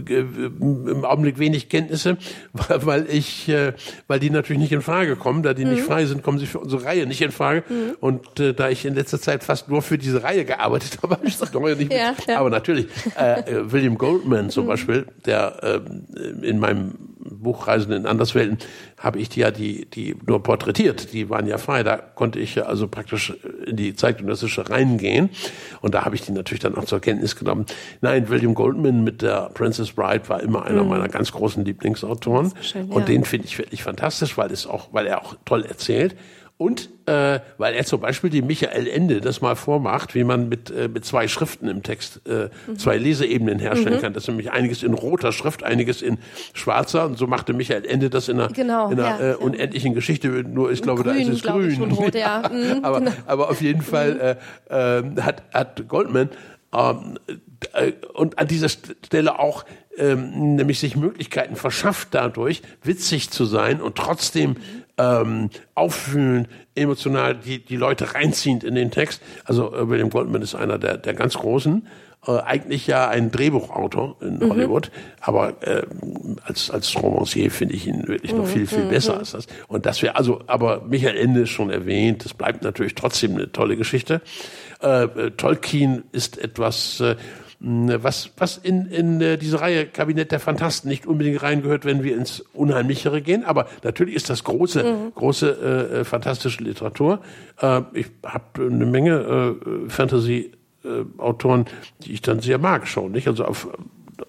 [0.09, 2.17] im Augenblick wenig Kenntnisse,
[2.53, 3.73] weil ich, äh,
[4.07, 5.43] weil die natürlich nicht in Frage kommen.
[5.43, 5.73] Da die mhm.
[5.73, 7.65] nicht frei sind, kommen sie für unsere Reihe nicht in Frage.
[7.69, 7.97] Mhm.
[8.01, 11.27] Und äh, da ich in letzter Zeit fast nur für diese Reihe gearbeitet habe, habe
[11.27, 12.15] ich das noch nicht ja.
[12.27, 12.39] Ja.
[12.39, 12.87] Aber natürlich,
[13.19, 14.69] äh, äh, William Goldman zum mhm.
[14.69, 18.59] Beispiel, der äh, in meinem Buch Reisen in Anderswelten
[18.99, 21.13] habe ich die ja die, die nur porträtiert.
[21.13, 21.83] Die waren ja frei.
[21.83, 23.35] Da konnte ich also praktisch
[23.67, 25.31] in die zeitgenössische reingehen.
[25.81, 27.67] Und da habe ich die natürlich dann auch zur Kenntnis genommen.
[28.01, 30.91] Nein, William Goldman mit der Princess Bride war immer einer mhm.
[30.91, 32.53] meiner ganz großen Lieblingsautoren.
[32.61, 32.95] Schön, ja.
[32.95, 36.17] Und den finde ich wirklich fantastisch, weil es auch, weil er auch toll erzählt.
[36.59, 40.71] Und äh, weil er zum Beispiel die Michael Ende das mal vormacht, wie man mit,
[40.71, 42.79] äh, mit zwei Schriften im Text äh, mhm.
[42.79, 44.01] zwei Leseebenen herstellen mhm.
[44.01, 44.13] kann.
[44.15, 46.17] Das ist nämlich einiges in roter Schrift, einiges in
[46.55, 47.05] schwarzer.
[47.05, 49.97] Und so machte Michael Ende das in einer, genau, in einer ja, äh, unendlichen ja.
[49.97, 50.29] Geschichte.
[50.29, 51.71] Nur ich glaube, grün, da ist es grün.
[51.71, 52.43] Ich, rot, ja.
[52.57, 53.13] Mhm, aber, genau.
[53.27, 54.39] aber auf jeden Fall
[54.71, 54.71] mhm.
[54.71, 56.31] äh, äh, hat, hat Goldman
[56.75, 57.19] ähm,
[57.75, 59.65] äh, und an dieser Stelle auch
[59.99, 64.57] ähm, nämlich sich Möglichkeiten verschafft dadurch, witzig zu sein und trotzdem
[64.99, 69.23] ähm, auffühlen, emotional die, die Leute reinziehend in den Text.
[69.45, 71.87] Also äh, William Goldman ist einer der, der ganz Großen.
[72.27, 74.51] Äh, eigentlich ja ein Drehbuchautor in mhm.
[74.51, 74.91] Hollywood,
[75.21, 75.83] aber äh,
[76.45, 78.49] als als Romancier finde ich ihn wirklich noch mhm.
[78.49, 79.19] viel viel besser mhm.
[79.21, 79.47] als das.
[79.69, 82.25] Und das wäre also, aber Michael Ende ist schon erwähnt.
[82.25, 84.23] Das bleibt natürlich trotzdem eine tolle Geschichte.
[84.83, 87.17] Äh, äh Tolkien ist etwas äh,
[87.59, 92.17] was, was in, in äh, diese Reihe Kabinett der Fantasten nicht unbedingt reingehört, wenn wir
[92.17, 93.45] ins Unheimlichere gehen.
[93.45, 95.15] Aber natürlich ist das große, mhm.
[95.15, 97.21] große äh, fantastische Literatur.
[97.61, 101.65] Äh, ich habe eine Menge äh, Fantasy-Autoren,
[102.03, 103.13] die ich dann sehr mag schon.
[103.13, 103.27] Nicht?
[103.27, 103.69] Also auf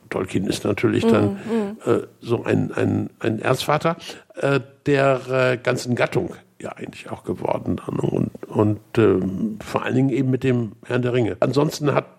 [0.10, 1.12] Tolkien ist natürlich mhm.
[1.12, 1.78] dann mhm.
[1.86, 3.98] äh, so ein, ein, ein Erzvater
[4.36, 9.96] äh, der äh, ganzen Gattung ja eigentlich auch geworden dann und, und ähm, vor allen
[9.96, 11.38] Dingen eben mit dem Herrn der Ringe.
[11.40, 12.17] Ansonsten hat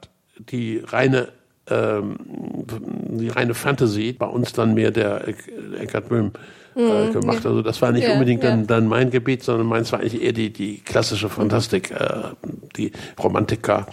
[0.51, 1.29] die reine
[1.71, 2.17] ähm,
[3.11, 6.33] die reine Fantasy bei uns dann mehr der Eckhard Böhm
[6.77, 7.45] äh, mhm, gemacht.
[7.45, 8.51] Also das war nicht ja, unbedingt ja.
[8.51, 12.23] Dann, dann mein Gebiet, sondern meins war eigentlich eher die, die klassische Fantastik, äh,
[12.77, 12.93] die
[13.23, 13.87] Romantiker,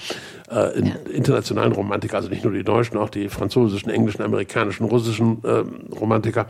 [0.51, 0.93] äh, in, ja.
[1.11, 5.63] internationalen Romantiker, also nicht nur die deutschen, auch die französischen, englischen, amerikanischen, russischen äh,
[5.95, 6.47] Romantiker,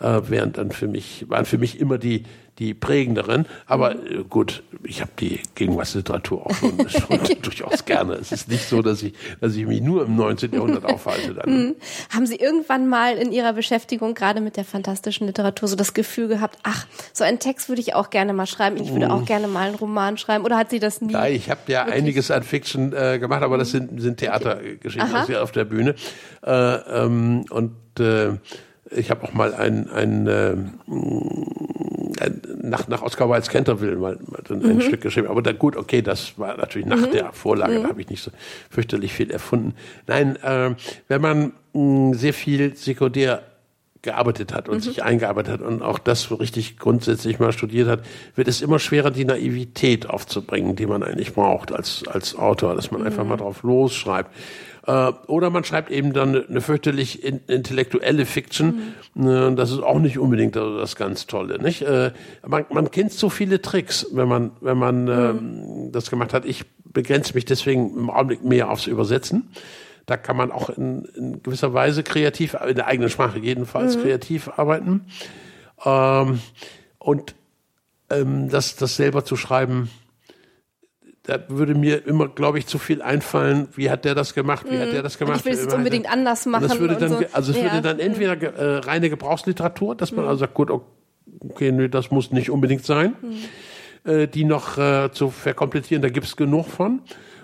[0.00, 2.24] äh, wären dann für mich, waren für mich immer die,
[2.58, 3.46] die prägenderen.
[3.66, 4.20] Aber mhm.
[4.20, 8.14] äh, gut, ich habe die Gegenwartsliteratur auch schon, schon durchaus gerne.
[8.14, 10.52] Es ist nicht so, dass ich, dass ich mich nur im 19.
[10.52, 11.34] Jahrhundert aufhalte.
[11.34, 11.50] Dann.
[11.50, 11.76] Mhm.
[12.10, 16.28] Haben Sie irgendwann mal in Ihrer Beschäftigung gerade mit der fantastischen Literatur so das Gefühl
[16.28, 19.26] gehabt, ach, so einen Text würde ich auch gerne mal schreiben, ich würde auch mhm.
[19.26, 21.12] gerne mal einen Roman schreiben oder hat Sie das nie?
[21.12, 22.02] Ja, ich habe ja wirklich?
[22.02, 25.36] einiges an Fiction äh, gemacht, aber das sind, sind Theatergeschichten okay.
[25.36, 25.94] auf der Bühne.
[26.44, 28.32] Äh, ähm, und äh,
[28.90, 31.97] ich habe auch mal ein, ein, äh, ein
[32.62, 34.80] nach, nach Oscar Wildes Canterville mal, mal ein mhm.
[34.80, 35.28] Stück geschrieben.
[35.28, 37.12] Aber dann gut, okay, das war natürlich nach mhm.
[37.12, 37.82] der Vorlage, mhm.
[37.82, 38.30] da habe ich nicht so
[38.70, 39.74] fürchterlich viel erfunden.
[40.06, 40.74] Nein, äh,
[41.08, 43.42] wenn man mh, sehr viel sekundär
[44.02, 44.80] gearbeitet hat und mhm.
[44.80, 48.02] sich eingearbeitet hat und auch das so richtig grundsätzlich mal studiert hat,
[48.36, 52.90] wird es immer schwerer, die Naivität aufzubringen, die man eigentlich braucht als, als Autor, dass
[52.90, 53.08] man mhm.
[53.08, 54.30] einfach mal drauf losschreibt.
[54.88, 58.94] Äh, oder man schreibt eben dann eine fürchterlich intellektuelle Fiction.
[59.14, 59.54] Mhm.
[59.54, 61.60] Das ist auch nicht unbedingt das ganz Tolle.
[61.62, 61.82] Nicht?
[61.82, 62.12] Äh,
[62.46, 65.08] man, man kennt so viele Tricks, wenn man, wenn man mhm.
[65.10, 66.46] Ähm, das gemacht hat.
[66.46, 69.50] Ich begrenze mich deswegen im Augenblick mehr aufs Übersetzen.
[70.06, 74.02] Da kann man auch in, in gewisser Weise kreativ, in der eigenen Sprache jedenfalls mhm.
[74.02, 75.04] kreativ arbeiten.
[75.84, 76.40] Ähm,
[76.98, 77.34] und
[78.08, 79.90] ähm, das, das selber zu schreiben,
[81.28, 83.68] da würde mir immer, glaube ich, zu viel einfallen.
[83.74, 84.64] Wie hat der das gemacht?
[84.70, 84.80] Wie mm.
[84.80, 85.40] hat der das gemacht?
[85.40, 86.66] ich will es jetzt unbedingt anders machen.
[86.66, 87.20] das würde dann, so.
[87.32, 87.64] also es ja.
[87.64, 90.28] würde dann entweder äh, reine Gebrauchsliteratur, dass man mm.
[90.28, 90.70] also sagt, gut,
[91.40, 94.08] okay, nö, das muss nicht unbedingt sein, mm.
[94.08, 97.02] äh, die noch äh, zu verkomplizieren, da gibt's genug von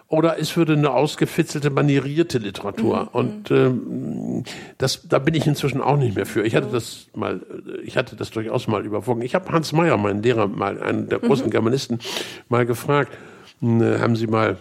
[0.08, 3.02] oder es würde eine ausgefitzelte, manierierte Literatur.
[3.02, 3.08] Mhm.
[3.12, 4.44] Und ähm,
[4.78, 6.42] das, da bin ich inzwischen auch nicht mehr für.
[6.44, 7.40] Ich hatte das mal,
[7.82, 9.22] ich hatte das durchaus mal überwogen.
[9.22, 11.50] Ich habe Hans Meyer, meinen Lehrer, mal einen der großen mhm.
[11.50, 11.98] Germanisten,
[12.48, 13.33] mal gefragt, äh,
[13.64, 14.58] haben Sie mal,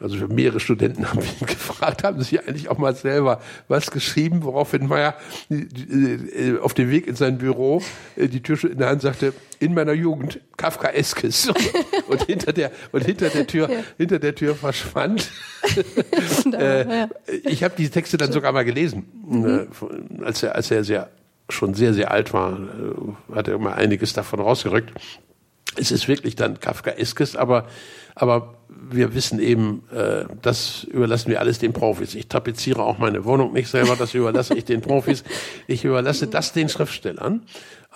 [0.00, 4.86] also mehrere Studenten haben ihn gefragt, haben Sie eigentlich auch mal selber was geschrieben, woraufhin
[4.86, 5.14] Meyer
[5.50, 7.82] äh, auf dem Weg in sein Büro
[8.16, 11.52] äh, die Tür in der Hand sagte, in meiner Jugend Kafkaeskes
[12.08, 13.78] und hinter der und hinter der Tür ja.
[13.96, 15.30] hinter der Tür verschwand.
[16.52, 17.06] äh,
[17.44, 19.68] ich habe diese Texte dann sogar mal gelesen, mhm.
[20.24, 21.10] als er als er sehr
[21.48, 22.58] schon sehr sehr alt war,
[23.34, 24.92] hat er immer einiges davon rausgerückt.
[25.76, 27.66] Es ist wirklich dann Kafkaeskes, aber
[28.14, 28.54] aber
[28.90, 32.14] wir wissen eben, äh, das überlassen wir alles den Profis.
[32.14, 35.24] Ich tapeziere auch meine Wohnung nicht selber, das überlasse ich den Profis.
[35.66, 37.42] Ich überlasse das den Schriftstellern.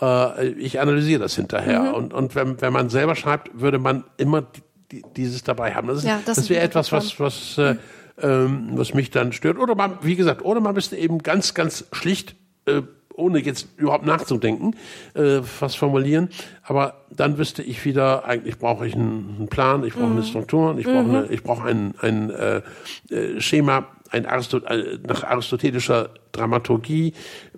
[0.00, 1.82] Äh, ich analysiere das hinterher.
[1.82, 1.94] Mhm.
[1.94, 4.44] Und, und wenn, wenn man selber schreibt, würde man immer
[4.92, 5.88] die, dieses dabei haben.
[5.88, 7.76] Das, ja, das, das wäre etwas, was, was, äh,
[8.22, 9.58] ähm, was mich dann stört.
[9.58, 12.36] Oder man, wie gesagt, oder man müsste eben ganz, ganz schlicht
[12.66, 12.82] äh,
[13.16, 14.76] ohne jetzt überhaupt nachzudenken,
[15.14, 16.28] äh, was formulieren.
[16.62, 20.16] Aber dann wüsste ich wieder, eigentlich brauche ich einen, Plan, ich brauche mhm.
[20.16, 21.26] eine Struktur, ich brauche mhm.
[21.30, 22.62] ich brauche ein, ein äh,
[23.10, 27.12] äh, Schema, ein Aristot äh, nach aristotelischer Dramaturgie,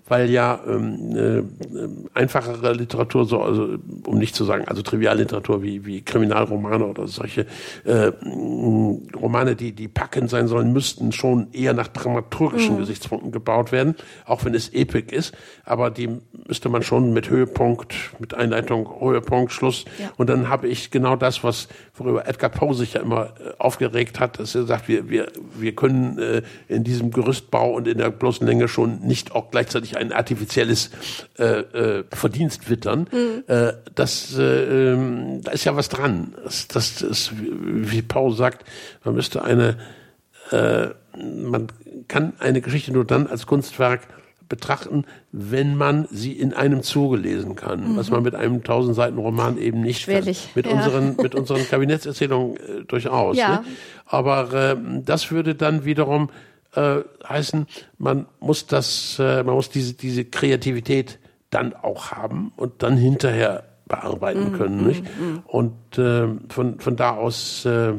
[0.07, 5.85] weil ja ähm, äh, einfachere Literatur, so, also, um nicht zu sagen, also Trivialliteratur wie,
[5.85, 7.45] wie Kriminalromane oder solche
[7.85, 8.11] äh,
[9.15, 12.79] Romane, die, die packend sein sollen, müssten schon eher nach dramaturgischen mhm.
[12.79, 15.35] Gesichtspunkten gebaut werden, auch wenn es Epic ist.
[15.63, 16.09] Aber die
[16.47, 19.85] müsste man schon mit Höhepunkt, mit Einleitung, Höhepunkt, Schluss.
[19.99, 20.11] Ja.
[20.17, 24.19] Und dann habe ich genau das, was worüber Edgar Poe sich ja immer äh, aufgeregt
[24.19, 28.09] hat, dass er sagt, wir, wir, wir können äh, in diesem Gerüstbau und in der
[28.09, 30.91] bloßen Länge schon nicht auch gleichzeitig ein artifizielles
[31.37, 33.07] äh, äh, Verdienst wittern.
[33.11, 33.43] Mhm.
[33.47, 36.35] Äh, das, äh, ähm, da ist ja was dran.
[36.43, 38.65] Das, das ist, wie Paul sagt,
[39.03, 39.77] man müsste eine,
[40.51, 41.67] äh, man
[42.07, 44.07] kann eine Geschichte nur dann als Kunstwerk
[44.49, 47.97] betrachten, wenn man sie in einem Zuge lesen kann, mhm.
[47.97, 50.41] was man mit einem tausend Seiten Roman eben nicht Schwierig.
[50.41, 50.51] kann.
[50.55, 50.71] Mit ja.
[50.73, 53.37] unseren mit unseren Kabinettserzählungen äh, durchaus.
[53.37, 53.49] Ja.
[53.49, 53.63] Ne?
[54.05, 56.29] Aber äh, das würde dann wiederum
[56.75, 57.67] äh, heißen,
[57.97, 63.63] man muss das, äh, man muss diese, diese Kreativität dann auch haben und dann hinterher
[63.87, 64.83] bearbeiten mm, können.
[64.83, 65.03] Mm, nicht?
[65.03, 65.39] Mm.
[65.47, 67.93] Und äh, von, von da aus äh,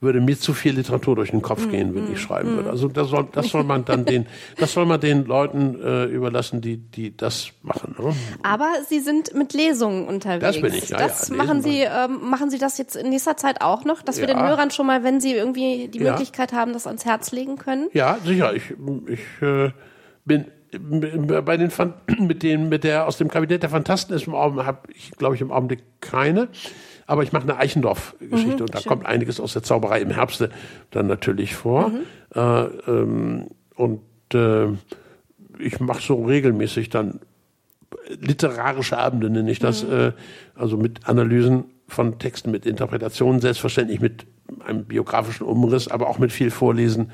[0.00, 2.68] würde mir zu viel Literatur durch den Kopf mm, gehen, wenn ich mm, schreiben würde.
[2.68, 2.72] Mm.
[2.72, 4.26] Also das soll, das soll man dann den,
[4.58, 7.96] das soll man den Leuten äh, überlassen, die, die das machen.
[7.98, 8.14] Ne?
[8.42, 10.42] Aber Sie sind mit Lesungen unterwegs.
[10.42, 10.98] Das bin ich, ja.
[10.98, 14.20] Das ja, machen Sie, ähm, machen Sie das jetzt in nächster Zeit auch noch, dass
[14.20, 14.34] wir ja.
[14.34, 16.12] den Hörern schon mal, wenn Sie irgendwie die ja.
[16.12, 17.88] Möglichkeit haben, das ans Herz legen können?
[17.94, 18.54] Ja, sicher.
[18.54, 18.74] Ich,
[19.08, 19.70] ich äh,
[20.26, 20.44] bin
[21.44, 21.70] bei den
[22.18, 25.34] mit den mit der aus dem Kabinett der Fantasten ist im Augenblick habe ich glaube
[25.34, 26.48] ich im Augenblick keine,
[27.06, 28.88] aber ich mache eine Eichendorff-Geschichte mhm, und da schön.
[28.88, 30.50] kommt einiges aus der Zauberei im Herbste
[30.90, 32.00] dann natürlich vor mhm.
[32.34, 34.00] äh, ähm, und
[34.34, 34.68] äh,
[35.58, 37.20] ich mache so regelmäßig dann
[38.20, 39.92] literarische Abende nenne ich das, mhm.
[39.92, 40.12] äh,
[40.54, 44.26] also mit Analysen von Texten, mit Interpretationen, selbstverständlich mit
[44.64, 47.10] einem biografischen Umriss, aber auch mit viel Vorlesen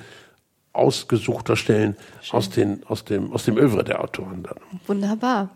[0.73, 1.97] ausgesuchter Stellen
[2.31, 4.57] aus, den, aus, dem, aus dem Övre der Autoren dann.
[4.87, 5.51] Wunderbar.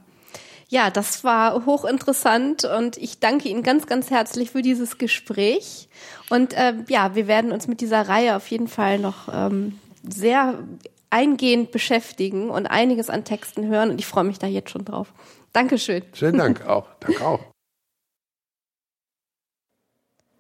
[0.69, 5.89] Ja, das war hochinteressant und ich danke Ihnen ganz, ganz herzlich für dieses Gespräch.
[6.29, 10.55] Und äh, ja, wir werden uns mit dieser Reihe auf jeden Fall noch ähm, sehr
[11.09, 15.13] eingehend beschäftigen und einiges an Texten hören und ich freue mich da jetzt schon drauf.
[15.53, 16.03] Dankeschön.
[16.13, 16.89] Schönen Dank auch.
[17.01, 17.56] Danke auch.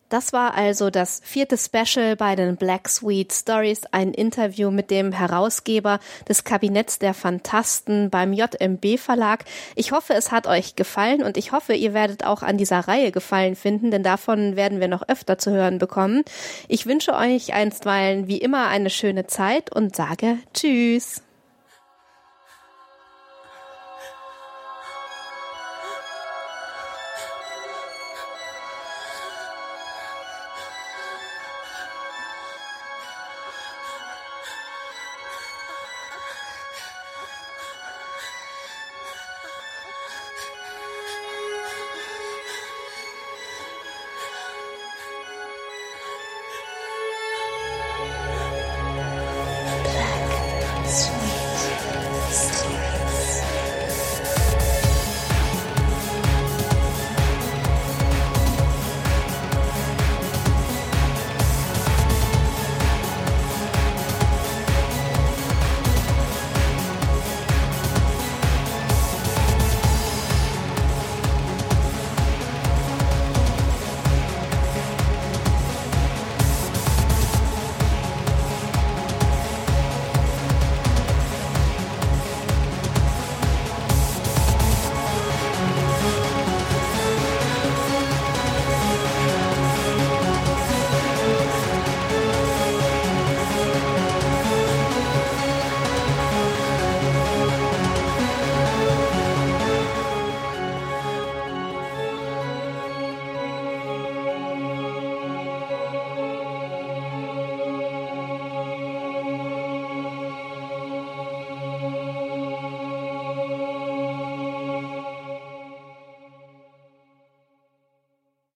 [0.08, 5.10] Das war also das vierte Special bei den Black Sweet Stories, ein Interview mit dem
[5.10, 5.98] Herausgeber
[6.28, 9.44] des Kabinetts der Fantasten beim JMB Verlag.
[9.74, 13.10] Ich hoffe, es hat euch gefallen und ich hoffe, ihr werdet auch an dieser Reihe
[13.10, 16.22] gefallen finden, denn davon werden wir noch öfter zu hören bekommen.
[16.68, 21.25] Ich wünsche euch einstweilen wie immer eine schöne Zeit und sage Tschüss.